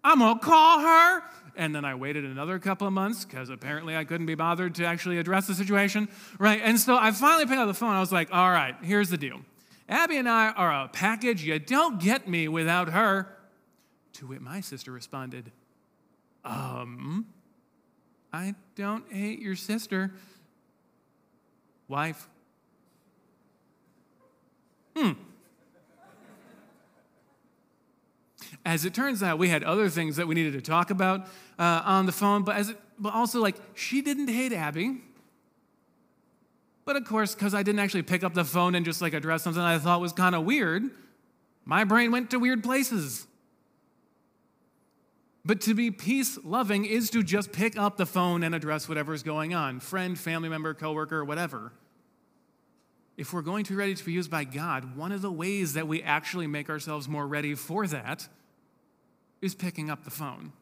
I'm 0.05 0.19
gonna 0.19 0.41
call 0.41 0.81
her 0.81 1.23
and 1.57 1.75
then 1.75 1.85
I 1.85 1.95
waited 1.95 2.25
another 2.25 2.59
couple 2.59 2.87
of 2.87 2.93
months 2.93 3.25
because 3.25 3.51
apparently 3.51 3.97
I 3.97 4.05
couldn't 4.05 4.27
be 4.27 4.35
bothered 4.35 4.75
to 4.77 4.85
actually 4.85 5.19
address 5.19 5.47
the 5.47 5.55
situation, 5.55 6.09
right? 6.39 6.61
And 6.63 6.79
so 6.79 6.97
I 6.97 7.11
finally 7.11 7.47
picked 7.47 7.59
up 7.59 7.69
the 7.69 7.75
phone. 7.75 7.95
I 7.95 8.01
was 8.01 8.13
like, 8.13 8.33
all 8.33 8.51
right, 8.51 8.75
here's 8.83 9.11
the 9.11 9.19
deal. 9.19 9.41
Abby 9.89 10.17
and 10.17 10.29
I 10.29 10.51
are 10.51 10.85
a 10.85 10.89
package. 10.89 11.45
You 11.45 11.59
don't 11.59 12.01
get 12.01 12.29
me 12.29 12.49
without 12.49 12.91
her. 12.91 13.37
To 14.15 14.27
which 14.27 14.41
my 14.41 14.61
sister 14.61 14.93
responded, 14.93 15.51
um, 16.45 17.27
I 18.33 18.55
don't 18.77 19.11
hate 19.13 19.39
your 19.41 19.57
sister. 19.57 20.13
Wife. 21.89 22.29
Hmm. 24.97 25.13
As 28.65 28.85
it 28.85 28.95
turns 28.95 29.23
out, 29.23 29.39
we 29.39 29.49
had 29.49 29.65
other 29.65 29.89
things 29.89 30.17
that 30.17 30.29
we 30.29 30.35
needed 30.35 30.53
to 30.53 30.61
talk 30.61 30.91
about 30.91 31.27
uh, 31.59 31.83
on 31.85 32.07
the 32.07 32.13
phone, 32.13 32.45
but, 32.45 32.57
as 32.57 32.71
it, 32.71 32.77
but 32.99 33.13
also, 33.13 33.41
like, 33.41 33.57
she 33.75 34.03
didn't 34.03 34.29
hate 34.29 34.53
Abby. 34.53 35.01
But 36.85 36.97
of 36.97 37.05
course, 37.05 37.35
because 37.35 37.55
I 37.55 37.63
didn't 37.63 37.79
actually 37.81 38.03
pick 38.03 38.25
up 38.25 38.35
the 38.35 38.45
phone 38.45 38.75
and 38.75 38.85
just 38.85 39.01
like 39.01 39.15
address 39.15 39.43
something 39.43 39.63
I 39.63 39.79
thought 39.79 40.01
was 40.01 40.13
kind 40.13 40.35
of 40.35 40.45
weird, 40.45 40.91
my 41.65 41.85
brain 41.85 42.11
went 42.11 42.31
to 42.31 42.39
weird 42.39 42.63
places. 42.63 43.27
But 45.45 45.61
to 45.63 45.75
be 45.75 45.91
peace 45.91 46.39
loving 46.45 46.85
is 46.85 47.11
to 47.11 47.23
just 47.23 47.53
pick 47.53 47.77
up 47.77 47.97
the 47.97 48.07
phone 48.07 48.43
and 48.43 48.55
address 48.55 48.89
whatever's 48.89 49.23
going 49.23 49.55
on 49.55 49.81
friend, 49.81 50.19
family 50.19 50.49
member, 50.49 50.75
coworker, 50.75 51.25
whatever. 51.25 51.73
If 53.17 53.33
we're 53.33 53.43
going 53.43 53.65
to 53.65 53.73
be 53.73 53.77
ready 53.77 53.95
to 53.95 54.05
be 54.05 54.13
used 54.13 54.31
by 54.31 54.45
God, 54.45 54.97
one 54.97 55.13
of 55.13 55.21
the 55.21 55.31
ways 55.31 55.75
that 55.75 55.87
we 55.87 56.03
actually 56.03 56.47
make 56.47 56.71
ourselves 56.71 57.09
more 57.09 57.27
ready 57.27 57.55
for 57.55 57.87
that 57.89 58.29
is 59.43 59.55
picking 59.55 59.91
up 59.91 60.05
the 60.05 60.11
phone. 60.11 60.53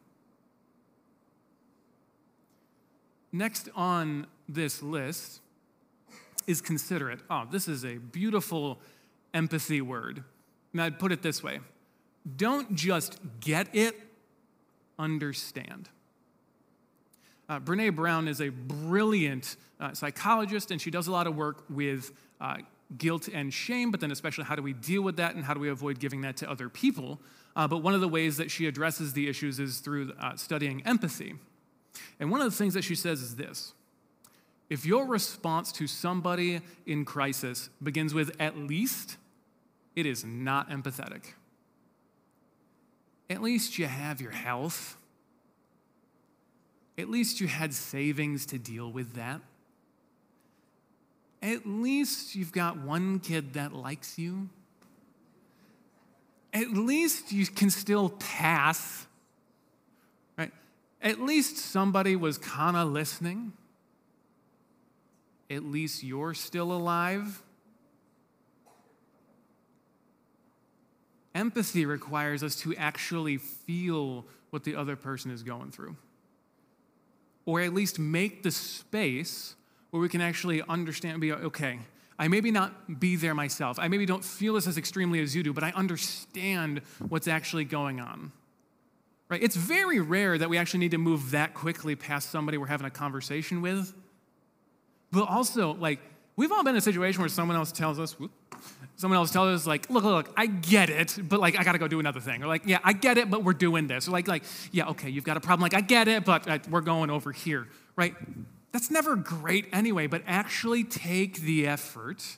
Next 3.31 3.69
on 3.75 4.27
this 4.49 4.83
list 4.83 5.39
is 6.47 6.59
considerate. 6.59 7.19
Oh, 7.29 7.47
this 7.49 7.67
is 7.67 7.85
a 7.85 7.95
beautiful 7.95 8.79
empathy 9.33 9.79
word. 9.79 10.23
And 10.73 10.81
I'd 10.81 10.99
put 10.99 11.11
it 11.11 11.21
this 11.21 11.41
way 11.41 11.59
don't 12.35 12.75
just 12.75 13.19
get 13.39 13.73
it, 13.73 13.95
understand. 14.99 15.89
Uh, 17.49 17.59
Brene 17.59 17.95
Brown 17.95 18.27
is 18.27 18.39
a 18.39 18.49
brilliant 18.49 19.57
uh, 19.79 19.93
psychologist, 19.93 20.71
and 20.71 20.79
she 20.79 20.91
does 20.91 21.07
a 21.07 21.11
lot 21.11 21.27
of 21.27 21.35
work 21.35 21.65
with 21.69 22.11
uh, 22.39 22.57
guilt 22.97 23.27
and 23.27 23.53
shame, 23.53 23.91
but 23.91 23.99
then 23.99 24.11
especially 24.11 24.43
how 24.43 24.55
do 24.55 24.61
we 24.61 24.73
deal 24.73 25.01
with 25.01 25.17
that 25.17 25.35
and 25.35 25.43
how 25.43 25.53
do 25.53 25.59
we 25.59 25.69
avoid 25.69 25.99
giving 25.99 26.21
that 26.21 26.37
to 26.37 26.49
other 26.49 26.69
people. 26.69 27.19
Uh, 27.55 27.67
but 27.67 27.77
one 27.77 27.93
of 27.93 28.01
the 28.01 28.07
ways 28.07 28.37
that 28.37 28.49
she 28.49 28.65
addresses 28.65 29.13
the 29.13 29.27
issues 29.27 29.59
is 29.59 29.79
through 29.79 30.13
uh, 30.19 30.35
studying 30.35 30.85
empathy. 30.85 31.35
And 32.19 32.31
one 32.31 32.41
of 32.41 32.49
the 32.49 32.55
things 32.55 32.73
that 32.73 32.83
she 32.83 32.95
says 32.95 33.21
is 33.21 33.35
this 33.35 33.73
if 34.69 34.85
your 34.85 35.05
response 35.05 35.71
to 35.73 35.85
somebody 35.85 36.61
in 36.85 37.03
crisis 37.03 37.69
begins 37.83 38.13
with 38.13 38.31
at 38.39 38.57
least, 38.57 39.17
it 39.97 40.05
is 40.05 40.23
not 40.23 40.69
empathetic. 40.69 41.33
At 43.29 43.41
least 43.41 43.77
you 43.77 43.85
have 43.85 44.21
your 44.21 44.31
health. 44.31 44.95
At 46.97 47.09
least 47.09 47.41
you 47.41 47.47
had 47.47 47.73
savings 47.73 48.45
to 48.47 48.57
deal 48.57 48.89
with 48.91 49.15
that. 49.15 49.41
At 51.41 51.65
least 51.65 52.35
you've 52.35 52.51
got 52.53 52.77
one 52.77 53.19
kid 53.19 53.53
that 53.53 53.73
likes 53.73 54.17
you 54.17 54.49
at 56.53 56.69
least 56.71 57.31
you 57.31 57.45
can 57.45 57.69
still 57.69 58.09
pass, 58.09 59.05
right? 60.37 60.51
At 61.01 61.19
least 61.19 61.57
somebody 61.57 62.15
was 62.15 62.37
kind 62.37 62.75
of 62.75 62.89
listening. 62.89 63.53
At 65.49 65.63
least 65.63 66.03
you're 66.03 66.33
still 66.33 66.71
alive. 66.71 67.41
Empathy 71.33 71.85
requires 71.85 72.43
us 72.43 72.57
to 72.57 72.75
actually 72.75 73.37
feel 73.37 74.25
what 74.49 74.65
the 74.65 74.75
other 74.75 74.97
person 74.97 75.31
is 75.31 75.43
going 75.43 75.71
through, 75.71 75.95
or 77.45 77.61
at 77.61 77.73
least 77.73 77.97
make 77.99 78.43
the 78.43 78.51
space 78.51 79.55
where 79.91 80.01
we 80.01 80.09
can 80.09 80.19
actually 80.19 80.61
understand 80.63 81.13
and 81.13 81.21
be 81.21 81.31
okay, 81.31 81.79
I 82.21 82.27
maybe 82.27 82.51
not 82.51 82.99
be 82.99 83.15
there 83.15 83.33
myself. 83.33 83.79
I 83.79 83.87
maybe 83.87 84.05
don't 84.05 84.23
feel 84.23 84.53
this 84.53 84.67
as 84.67 84.77
extremely 84.77 85.21
as 85.21 85.35
you 85.35 85.41
do, 85.41 85.53
but 85.53 85.63
I 85.63 85.71
understand 85.71 86.83
what's 87.09 87.27
actually 87.27 87.65
going 87.65 87.99
on. 87.99 88.31
Right? 89.27 89.41
It's 89.41 89.55
very 89.55 89.99
rare 89.99 90.37
that 90.37 90.47
we 90.47 90.59
actually 90.59 90.81
need 90.81 90.91
to 90.91 90.99
move 90.99 91.31
that 91.31 91.55
quickly 91.55 91.95
past 91.95 92.29
somebody 92.29 92.59
we're 92.59 92.67
having 92.67 92.85
a 92.85 92.91
conversation 92.91 93.63
with. 93.63 93.95
But 95.11 95.29
also, 95.29 95.73
like, 95.73 95.99
we've 96.35 96.51
all 96.51 96.63
been 96.63 96.75
in 96.75 96.77
a 96.77 96.81
situation 96.81 97.21
where 97.21 97.29
someone 97.29 97.57
else 97.57 97.71
tells 97.71 97.97
us, 97.97 98.19
whoop, 98.19 98.29
someone 98.97 99.17
else 99.17 99.31
tells 99.31 99.61
us, 99.61 99.65
like, 99.65 99.89
look, 99.89 100.03
look, 100.03 100.31
I 100.37 100.45
get 100.45 100.91
it, 100.91 101.17
but 101.27 101.39
like, 101.39 101.57
I 101.57 101.63
gotta 101.63 101.79
go 101.79 101.87
do 101.87 101.99
another 101.99 102.19
thing. 102.19 102.43
Or 102.43 102.47
like, 102.47 102.67
yeah, 102.67 102.77
I 102.83 102.93
get 102.93 103.17
it, 103.17 103.31
but 103.31 103.43
we're 103.43 103.53
doing 103.53 103.87
this. 103.87 104.07
Or 104.07 104.11
like, 104.11 104.27
like, 104.27 104.43
yeah, 104.71 104.89
okay, 104.89 105.09
you've 105.09 105.23
got 105.23 105.37
a 105.37 105.41
problem. 105.41 105.63
Like, 105.63 105.73
I 105.73 105.81
get 105.81 106.07
it, 106.07 106.23
but 106.23 106.47
uh, 106.47 106.59
we're 106.69 106.81
going 106.81 107.09
over 107.09 107.31
here, 107.31 107.67
right? 107.95 108.13
That's 108.71 108.89
never 108.89 109.15
great 109.15 109.67
anyway, 109.73 110.07
but 110.07 110.23
actually 110.25 110.83
take 110.83 111.41
the 111.41 111.67
effort 111.67 112.37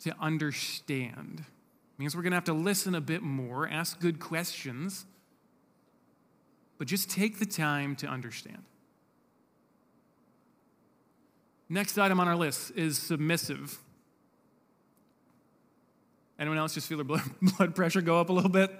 to 0.00 0.14
understand. 0.20 1.40
It 1.40 1.98
means 1.98 2.16
we're 2.16 2.22
going 2.22 2.32
to 2.32 2.36
have 2.36 2.44
to 2.44 2.52
listen 2.52 2.94
a 2.94 3.00
bit 3.00 3.22
more, 3.22 3.68
ask 3.68 4.00
good 4.00 4.20
questions, 4.20 5.06
but 6.76 6.86
just 6.86 7.10
take 7.10 7.38
the 7.38 7.46
time 7.46 7.96
to 7.96 8.06
understand. 8.06 8.62
Next 11.68 11.98
item 11.98 12.18
on 12.18 12.28
our 12.28 12.36
list 12.36 12.72
is 12.76 12.98
submissive. 12.98 13.78
Anyone 16.38 16.58
else 16.58 16.74
just 16.74 16.88
feel 16.88 16.98
their 16.98 17.04
blood 17.04 17.74
pressure 17.74 18.00
go 18.00 18.20
up 18.20 18.30
a 18.30 18.32
little 18.32 18.50
bit? 18.50 18.70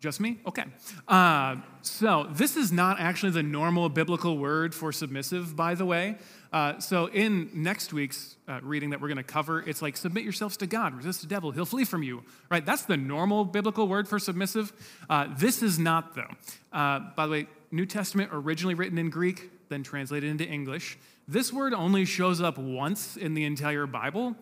Just 0.00 0.18
me? 0.18 0.38
Okay. 0.46 0.64
Uh, 1.06 1.56
so, 1.82 2.26
this 2.30 2.56
is 2.56 2.72
not 2.72 2.98
actually 2.98 3.32
the 3.32 3.42
normal 3.42 3.90
biblical 3.90 4.38
word 4.38 4.74
for 4.74 4.92
submissive, 4.92 5.54
by 5.54 5.74
the 5.74 5.84
way. 5.84 6.16
Uh, 6.54 6.78
so, 6.80 7.06
in 7.06 7.50
next 7.52 7.92
week's 7.92 8.36
uh, 8.48 8.60
reading 8.62 8.90
that 8.90 9.00
we're 9.02 9.08
going 9.08 9.18
to 9.18 9.22
cover, 9.22 9.60
it's 9.60 9.82
like 9.82 9.98
submit 9.98 10.24
yourselves 10.24 10.56
to 10.56 10.66
God, 10.66 10.94
resist 10.94 11.20
the 11.20 11.26
devil, 11.26 11.50
he'll 11.50 11.66
flee 11.66 11.84
from 11.84 12.02
you, 12.02 12.22
right? 12.50 12.64
That's 12.64 12.84
the 12.84 12.96
normal 12.96 13.44
biblical 13.44 13.88
word 13.88 14.08
for 14.08 14.18
submissive. 14.18 14.72
Uh, 15.10 15.28
this 15.36 15.62
is 15.62 15.78
not, 15.78 16.14
though. 16.14 16.30
Uh, 16.72 17.00
by 17.14 17.26
the 17.26 17.32
way, 17.32 17.46
New 17.70 17.84
Testament 17.84 18.30
originally 18.32 18.74
written 18.74 18.96
in 18.96 19.10
Greek, 19.10 19.50
then 19.68 19.82
translated 19.82 20.30
into 20.30 20.46
English. 20.46 20.96
This 21.28 21.52
word 21.52 21.74
only 21.74 22.06
shows 22.06 22.40
up 22.40 22.56
once 22.56 23.18
in 23.18 23.34
the 23.34 23.44
entire 23.44 23.86
Bible. 23.86 24.34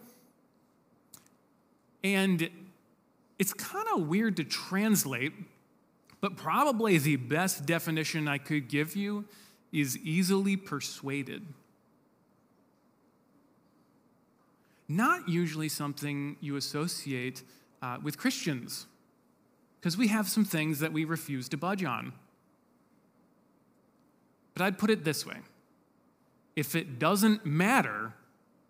And 2.04 2.48
it's 3.38 3.52
kind 3.52 3.86
of 3.94 4.08
weird 4.08 4.36
to 4.36 4.44
translate, 4.44 5.32
but 6.20 6.36
probably 6.36 6.98
the 6.98 7.16
best 7.16 7.66
definition 7.66 8.26
I 8.26 8.38
could 8.38 8.68
give 8.68 8.96
you 8.96 9.24
is 9.72 9.96
easily 9.98 10.56
persuaded. 10.56 11.46
Not 14.88 15.28
usually 15.28 15.68
something 15.68 16.36
you 16.40 16.56
associate 16.56 17.42
uh, 17.82 17.98
with 18.02 18.18
Christians, 18.18 18.86
because 19.78 19.96
we 19.96 20.08
have 20.08 20.28
some 20.28 20.44
things 20.44 20.80
that 20.80 20.92
we 20.92 21.04
refuse 21.04 21.48
to 21.50 21.56
budge 21.56 21.84
on. 21.84 22.12
But 24.54 24.64
I'd 24.64 24.78
put 24.78 24.90
it 24.90 25.04
this 25.04 25.24
way 25.24 25.36
if 26.56 26.74
it 26.74 26.98
doesn't 26.98 27.46
matter, 27.46 28.12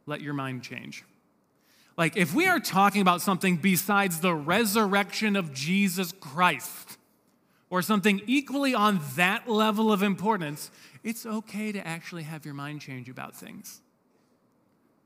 let 0.04 0.20
your 0.20 0.34
mind 0.34 0.62
change. 0.62 1.04
Like, 1.98 2.16
if 2.16 2.32
we 2.32 2.46
are 2.46 2.60
talking 2.60 3.02
about 3.02 3.20
something 3.20 3.56
besides 3.56 4.20
the 4.20 4.32
resurrection 4.32 5.36
of 5.36 5.52
Jesus 5.52 6.12
Christ, 6.12 6.96
or 7.70 7.82
something 7.82 8.22
equally 8.26 8.74
on 8.74 9.00
that 9.16 9.48
level 9.48 9.92
of 9.92 10.02
importance, 10.02 10.70
it's 11.04 11.26
okay 11.26 11.72
to 11.72 11.86
actually 11.86 12.22
have 12.22 12.44
your 12.44 12.54
mind 12.54 12.80
change 12.80 13.08
about 13.08 13.36
things. 13.36 13.80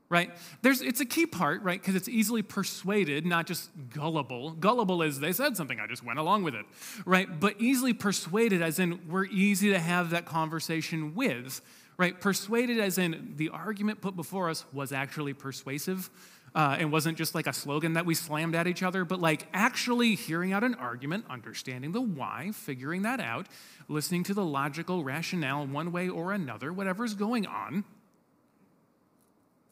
Right? 0.07 0.29
There's, 0.61 0.81
it's 0.81 1.01
a 1.01 1.05
key 1.05 1.25
part, 1.25 1.63
right? 1.63 1.81
Because 1.81 1.95
it's 1.95 2.07
easily 2.07 2.43
persuaded, 2.43 3.25
not 3.25 3.47
just 3.47 3.71
gullible. 3.89 4.51
Gullible 4.51 5.01
is 5.01 5.19
they 5.19 5.33
said 5.33 5.57
something, 5.57 5.79
I 5.79 5.87
just 5.87 6.05
went 6.05 6.19
along 6.19 6.43
with 6.43 6.53
it, 6.53 6.65
right? 7.05 7.27
But 7.39 7.59
easily 7.59 7.93
persuaded, 7.93 8.61
as 8.61 8.77
in 8.77 9.01
we're 9.09 9.25
easy 9.25 9.71
to 9.71 9.79
have 9.79 10.11
that 10.11 10.25
conversation 10.25 11.15
with, 11.15 11.61
right? 11.97 12.19
Persuaded, 12.21 12.79
as 12.79 12.99
in 12.99 13.33
the 13.37 13.49
argument 13.49 14.01
put 14.01 14.15
before 14.15 14.51
us 14.51 14.65
was 14.71 14.91
actually 14.91 15.33
persuasive, 15.33 16.11
uh, 16.55 16.75
and 16.79 16.91
wasn't 16.91 17.17
just 17.17 17.33
like 17.33 17.47
a 17.47 17.53
slogan 17.53 17.93
that 17.93 18.05
we 18.05 18.13
slammed 18.13 18.55
at 18.55 18.67
each 18.67 18.83
other, 18.83 19.05
but 19.05 19.19
like 19.19 19.47
actually 19.53 20.15
hearing 20.15 20.53
out 20.53 20.63
an 20.63 20.75
argument, 20.75 21.25
understanding 21.29 21.91
the 21.91 22.01
why, 22.01 22.51
figuring 22.53 23.01
that 23.01 23.19
out, 23.19 23.47
listening 23.87 24.23
to 24.23 24.33
the 24.33 24.45
logical 24.45 25.03
rationale 25.03 25.65
one 25.65 25.91
way 25.91 26.09
or 26.09 26.31
another, 26.31 26.71
whatever's 26.71 27.15
going 27.15 27.47
on. 27.47 27.83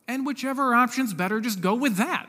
And 0.08 0.26
whichever 0.26 0.74
option's 0.74 1.14
better, 1.14 1.40
just 1.40 1.62
go 1.62 1.76
with 1.76 1.98
that. 1.98 2.28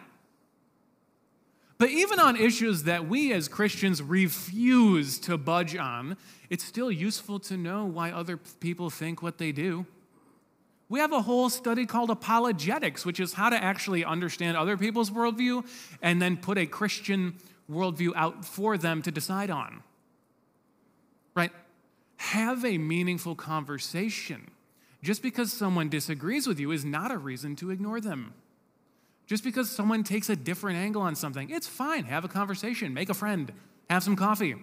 But 1.78 1.90
even 1.90 2.20
on 2.20 2.36
issues 2.36 2.84
that 2.84 3.08
we 3.08 3.32
as 3.32 3.48
Christians 3.48 4.00
refuse 4.00 5.18
to 5.20 5.36
budge 5.36 5.74
on, 5.74 6.16
it's 6.48 6.62
still 6.62 6.92
useful 6.92 7.40
to 7.40 7.56
know 7.56 7.84
why 7.86 8.12
other 8.12 8.36
people 8.36 8.88
think 8.88 9.20
what 9.20 9.38
they 9.38 9.50
do. 9.50 9.86
We 10.92 10.98
have 10.98 11.12
a 11.12 11.22
whole 11.22 11.48
study 11.48 11.86
called 11.86 12.10
apologetics, 12.10 13.06
which 13.06 13.18
is 13.18 13.32
how 13.32 13.48
to 13.48 13.56
actually 13.56 14.04
understand 14.04 14.58
other 14.58 14.76
people's 14.76 15.10
worldview 15.10 15.66
and 16.02 16.20
then 16.20 16.36
put 16.36 16.58
a 16.58 16.66
Christian 16.66 17.38
worldview 17.70 18.12
out 18.14 18.44
for 18.44 18.76
them 18.76 19.00
to 19.00 19.10
decide 19.10 19.48
on. 19.48 19.82
Right? 21.34 21.50
Have 22.16 22.66
a 22.66 22.76
meaningful 22.76 23.34
conversation. 23.34 24.50
Just 25.02 25.22
because 25.22 25.50
someone 25.50 25.88
disagrees 25.88 26.46
with 26.46 26.60
you 26.60 26.70
is 26.72 26.84
not 26.84 27.10
a 27.10 27.16
reason 27.16 27.56
to 27.56 27.70
ignore 27.70 27.98
them. 27.98 28.34
Just 29.26 29.44
because 29.44 29.70
someone 29.70 30.04
takes 30.04 30.28
a 30.28 30.36
different 30.36 30.76
angle 30.76 31.00
on 31.00 31.14
something, 31.14 31.48
it's 31.48 31.66
fine. 31.66 32.04
Have 32.04 32.26
a 32.26 32.28
conversation, 32.28 32.92
make 32.92 33.08
a 33.08 33.14
friend, 33.14 33.50
have 33.88 34.02
some 34.02 34.14
coffee. 34.14 34.56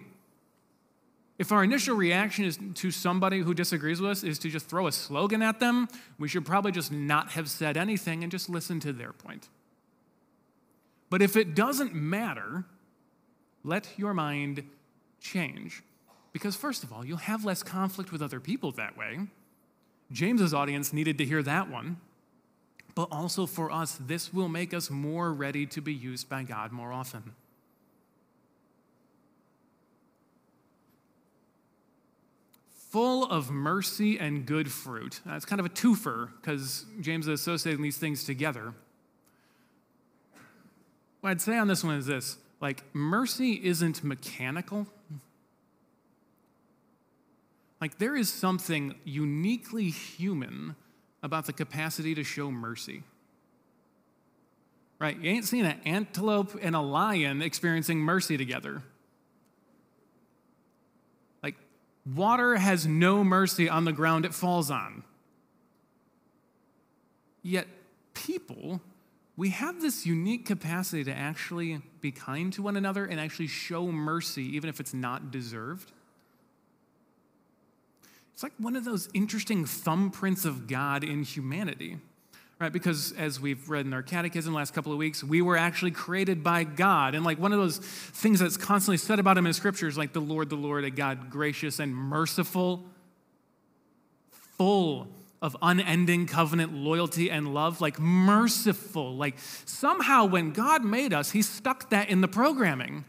If 1.40 1.52
our 1.52 1.64
initial 1.64 1.96
reaction 1.96 2.44
is 2.44 2.58
to 2.74 2.90
somebody 2.90 3.38
who 3.38 3.54
disagrees 3.54 3.98
with 3.98 4.10
us 4.10 4.22
is 4.22 4.38
to 4.40 4.50
just 4.50 4.66
throw 4.66 4.86
a 4.86 4.92
slogan 4.92 5.40
at 5.40 5.58
them, 5.58 5.88
we 6.18 6.28
should 6.28 6.44
probably 6.44 6.70
just 6.70 6.92
not 6.92 7.30
have 7.30 7.48
said 7.48 7.78
anything 7.78 8.22
and 8.22 8.30
just 8.30 8.50
listen 8.50 8.78
to 8.80 8.92
their 8.92 9.14
point. 9.14 9.48
But 11.08 11.22
if 11.22 11.36
it 11.36 11.54
doesn't 11.54 11.94
matter, 11.94 12.66
let 13.64 13.88
your 13.96 14.12
mind 14.12 14.64
change. 15.18 15.82
Because, 16.34 16.56
first 16.56 16.84
of 16.84 16.92
all, 16.92 17.06
you'll 17.06 17.16
have 17.16 17.42
less 17.42 17.62
conflict 17.62 18.12
with 18.12 18.20
other 18.20 18.38
people 18.38 18.70
that 18.72 18.98
way. 18.98 19.20
James's 20.12 20.52
audience 20.52 20.92
needed 20.92 21.16
to 21.16 21.24
hear 21.24 21.42
that 21.42 21.70
one. 21.70 21.96
But 22.94 23.08
also 23.10 23.46
for 23.46 23.72
us, 23.72 23.98
this 23.98 24.30
will 24.30 24.50
make 24.50 24.74
us 24.74 24.90
more 24.90 25.32
ready 25.32 25.64
to 25.68 25.80
be 25.80 25.94
used 25.94 26.28
by 26.28 26.42
God 26.42 26.70
more 26.70 26.92
often. 26.92 27.32
Full 32.90 33.24
of 33.24 33.50
mercy 33.50 34.18
and 34.18 34.44
good 34.44 34.70
fruit. 34.70 35.20
Now, 35.24 35.36
it's 35.36 35.44
kind 35.44 35.60
of 35.60 35.66
a 35.66 35.70
twofer 35.70 36.30
because 36.40 36.86
James 37.00 37.28
is 37.28 37.40
associating 37.40 37.82
these 37.82 37.96
things 37.96 38.24
together. 38.24 38.74
What 41.20 41.30
I'd 41.30 41.40
say 41.40 41.56
on 41.56 41.68
this 41.68 41.84
one 41.84 41.96
is 41.96 42.06
this 42.06 42.36
like, 42.60 42.84
mercy 42.92 43.60
isn't 43.64 44.04
mechanical. 44.04 44.86
Like, 47.80 47.98
there 47.98 48.14
is 48.14 48.30
something 48.30 48.96
uniquely 49.04 49.88
human 49.88 50.76
about 51.22 51.46
the 51.46 51.52
capacity 51.52 52.14
to 52.14 52.24
show 52.24 52.50
mercy. 52.50 53.04
Right? 54.98 55.18
You 55.18 55.30
ain't 55.30 55.46
seen 55.46 55.64
an 55.64 55.80
antelope 55.86 56.58
and 56.60 56.76
a 56.76 56.80
lion 56.80 57.40
experiencing 57.40 58.00
mercy 58.00 58.36
together. 58.36 58.82
Water 62.06 62.56
has 62.56 62.86
no 62.86 63.22
mercy 63.22 63.68
on 63.68 63.84
the 63.84 63.92
ground 63.92 64.24
it 64.24 64.34
falls 64.34 64.70
on. 64.70 65.04
Yet, 67.42 67.66
people, 68.14 68.80
we 69.36 69.50
have 69.50 69.80
this 69.80 70.06
unique 70.06 70.46
capacity 70.46 71.04
to 71.04 71.12
actually 71.12 71.80
be 72.00 72.10
kind 72.10 72.52
to 72.54 72.62
one 72.62 72.76
another 72.76 73.04
and 73.04 73.20
actually 73.20 73.46
show 73.46 73.90
mercy, 73.90 74.44
even 74.56 74.68
if 74.68 74.80
it's 74.80 74.94
not 74.94 75.30
deserved. 75.30 75.92
It's 78.32 78.42
like 78.42 78.52
one 78.58 78.76
of 78.76 78.84
those 78.84 79.08
interesting 79.12 79.64
thumbprints 79.64 80.46
of 80.46 80.66
God 80.66 81.04
in 81.04 81.22
humanity 81.22 81.98
right? 82.60 82.72
Because 82.72 83.12
as 83.12 83.40
we've 83.40 83.70
read 83.70 83.86
in 83.86 83.94
our 83.94 84.02
catechism 84.02 84.52
last 84.52 84.74
couple 84.74 84.92
of 84.92 84.98
weeks, 84.98 85.24
we 85.24 85.40
were 85.40 85.56
actually 85.56 85.92
created 85.92 86.44
by 86.44 86.62
God. 86.62 87.14
And 87.14 87.24
like 87.24 87.38
one 87.38 87.54
of 87.54 87.58
those 87.58 87.78
things 87.78 88.38
that's 88.40 88.58
constantly 88.58 88.98
said 88.98 89.18
about 89.18 89.38
him 89.38 89.46
in 89.46 89.52
scriptures, 89.54 89.96
like 89.96 90.12
the 90.12 90.20
Lord, 90.20 90.50
the 90.50 90.56
Lord, 90.56 90.84
a 90.84 90.90
God 90.90 91.30
gracious 91.30 91.78
and 91.78 91.96
merciful, 91.96 92.84
full 94.58 95.08
of 95.40 95.56
unending 95.62 96.26
covenant 96.26 96.74
loyalty 96.74 97.30
and 97.30 97.54
love, 97.54 97.80
like 97.80 97.98
merciful. 97.98 99.16
Like 99.16 99.36
somehow 99.64 100.26
when 100.26 100.52
God 100.52 100.84
made 100.84 101.14
us, 101.14 101.30
he 101.30 101.40
stuck 101.40 101.88
that 101.88 102.10
in 102.10 102.20
the 102.20 102.28
programming. 102.28 103.06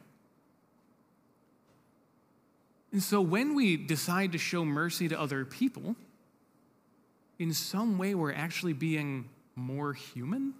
And 2.93 3.03
so 3.03 3.19
when 3.19 3.53
we 3.53 3.75
decide 3.75 4.31
to 4.31 4.37
show 4.37 4.63
mercy 4.63 5.09
to 5.09 5.19
other 5.19 5.43
people, 5.43 5.97
in 7.37 7.53
some 7.53 7.97
way 7.97 8.15
we're 8.15 8.33
actually 8.33 8.73
being 8.73 9.27
more 9.55 9.93
human? 9.93 10.53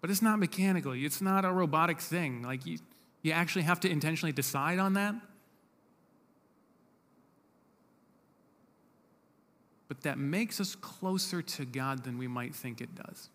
But 0.00 0.10
it's 0.10 0.22
not 0.22 0.38
mechanical, 0.38 0.92
it's 0.92 1.20
not 1.20 1.44
a 1.44 1.52
robotic 1.52 2.00
thing. 2.00 2.42
Like, 2.42 2.64
you, 2.66 2.78
you 3.22 3.32
actually 3.32 3.62
have 3.62 3.80
to 3.80 3.90
intentionally 3.90 4.32
decide 4.32 4.78
on 4.78 4.94
that. 4.94 5.14
But 9.88 10.02
that 10.02 10.18
makes 10.18 10.60
us 10.60 10.74
closer 10.74 11.42
to 11.42 11.64
God 11.64 12.04
than 12.04 12.18
we 12.18 12.26
might 12.28 12.54
think 12.54 12.80
it 12.80 12.94
does. 12.94 13.30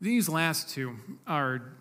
These 0.00 0.28
last 0.28 0.68
two 0.68 0.96
are 1.26 1.74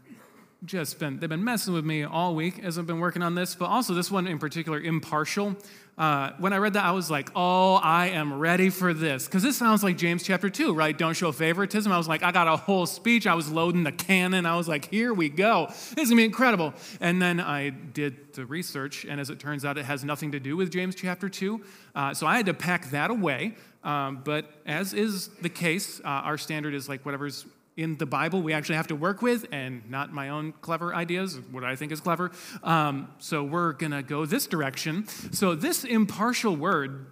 just 0.63 1.00
been 1.00 1.19
they've 1.19 1.30
been 1.30 1.43
messing 1.43 1.74
with 1.74 1.86
me 1.86 2.04
all 2.04 2.36
week 2.36 2.63
as 2.63 2.78
I've 2.78 2.86
been 2.86 3.00
working 3.00 3.24
on 3.24 3.34
this, 3.34 3.56
but 3.56 3.65
also 3.65 3.93
this 3.93 4.12
one 4.12 4.28
in 4.28 4.38
particular, 4.38 4.80
impartial. 4.80 5.56
Uh, 5.97 6.32
when 6.39 6.54
I 6.54 6.58
read 6.58 6.74
that, 6.74 6.86
I 6.86 6.91
was 6.91 7.12
like, 7.12 7.30
"Oh, 7.36 7.76
I 7.76 8.08
am 8.10 8.39
ready 8.39 8.69
for 8.69 8.93
this," 8.93 9.26
because 9.26 9.43
this 9.43 9.58
sounds 9.58 9.84
like 9.84 9.97
James 9.97 10.24
chapter 10.24 10.50
two, 10.50 10.74
right? 10.74 10.95
Don't 10.97 11.15
show 11.15 11.32
favoritism. 11.32 11.91
I 11.91 11.97
was 11.97 12.08
like, 12.08 12.24
I 12.24 12.32
got 12.32 12.47
a 12.47 12.56
whole 12.56 12.86
speech. 12.86 13.26
I 13.26 13.34
was 13.34 13.52
loading 13.52 13.84
the 13.84 13.91
cannon. 13.91 14.45
I 14.45 14.56
was 14.56 14.67
like, 14.67 14.89
"Here 14.89 15.13
we 15.13 15.30
go. 15.30 15.67
This 15.69 15.97
is 15.97 16.10
gonna 16.10 16.17
be 16.17 16.26
incredible." 16.26 16.74
And 17.00 17.21
then 17.21 17.39
I 17.39 17.69
did 17.69 18.34
the 18.34 18.45
research, 18.45 19.04
and 19.06 19.19
as 19.19 19.30
it 19.30 19.39
turns 19.39 19.65
out, 19.65 19.78
it 19.78 19.86
has 19.86 20.04
nothing 20.04 20.32
to 20.32 20.39
do 20.39 20.56
with 20.56 20.71
James 20.71 20.95
chapter 20.95 21.28
two. 21.28 21.62
Uh, 21.95 22.13
so 22.13 22.28
I 22.28 22.38
had 22.38 22.45
to 22.45 22.54
pack 22.54 22.91
that 22.91 23.10
away. 23.10 23.56
Um, 23.84 24.21
but 24.24 24.45
as 24.67 24.93
is 24.93 25.30
the 25.41 25.50
case, 25.50 26.00
uh, 26.02 26.08
our 26.08 26.38
standard 26.38 26.76
is 26.76 26.88
like 26.88 27.04
whatever's 27.04 27.45
in 27.78 27.98
the 27.98 28.06
Bible 28.06 28.42
we 28.42 28.54
actually 28.54 28.76
have 28.76 28.88
to 28.88 28.96
work 28.96 29.22
with 29.22 29.46
and 29.52 29.90
not 29.90 30.12
my 30.12 30.30
own 30.30 30.54
clever 30.62 30.94
ideas, 30.94 31.40
what 31.52 31.64
I 31.64 31.76
think 31.76 31.92
is 31.92 32.02
clever. 32.02 32.32
Um, 32.64 33.12
so 33.20 33.44
we're 33.44 33.74
going 33.74 33.92
to 33.92 34.04
go 34.04 34.26
this 34.26 34.48
direction. 34.48 35.08
So, 35.32 35.56
this 35.56 35.84
impartial 35.84 36.56
word, 36.56 37.08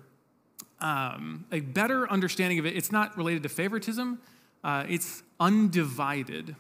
um, 0.82 1.46
a 1.52 1.62
better 1.62 2.10
understanding 2.10 2.60
of 2.60 2.66
it, 2.66 2.76
it's 2.76 2.92
not 2.92 3.18
related 3.18 3.44
to 3.44 3.50
favoritism, 3.50 4.20
uh, 4.64 4.86
it's 4.88 5.24
undivided 5.40 6.56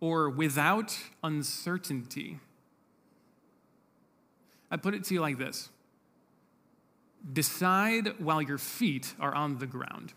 or 0.00 0.30
without 0.30 0.98
uncertainty. 1.22 2.38
I 4.70 4.76
put 4.76 4.94
it 4.94 5.04
to 5.04 5.14
you 5.14 5.20
like 5.20 5.38
this 5.38 5.68
Decide 7.32 8.18
while 8.18 8.40
your 8.40 8.58
feet 8.58 9.14
are 9.20 9.34
on 9.34 9.58
the 9.58 9.66
ground. 9.66 10.14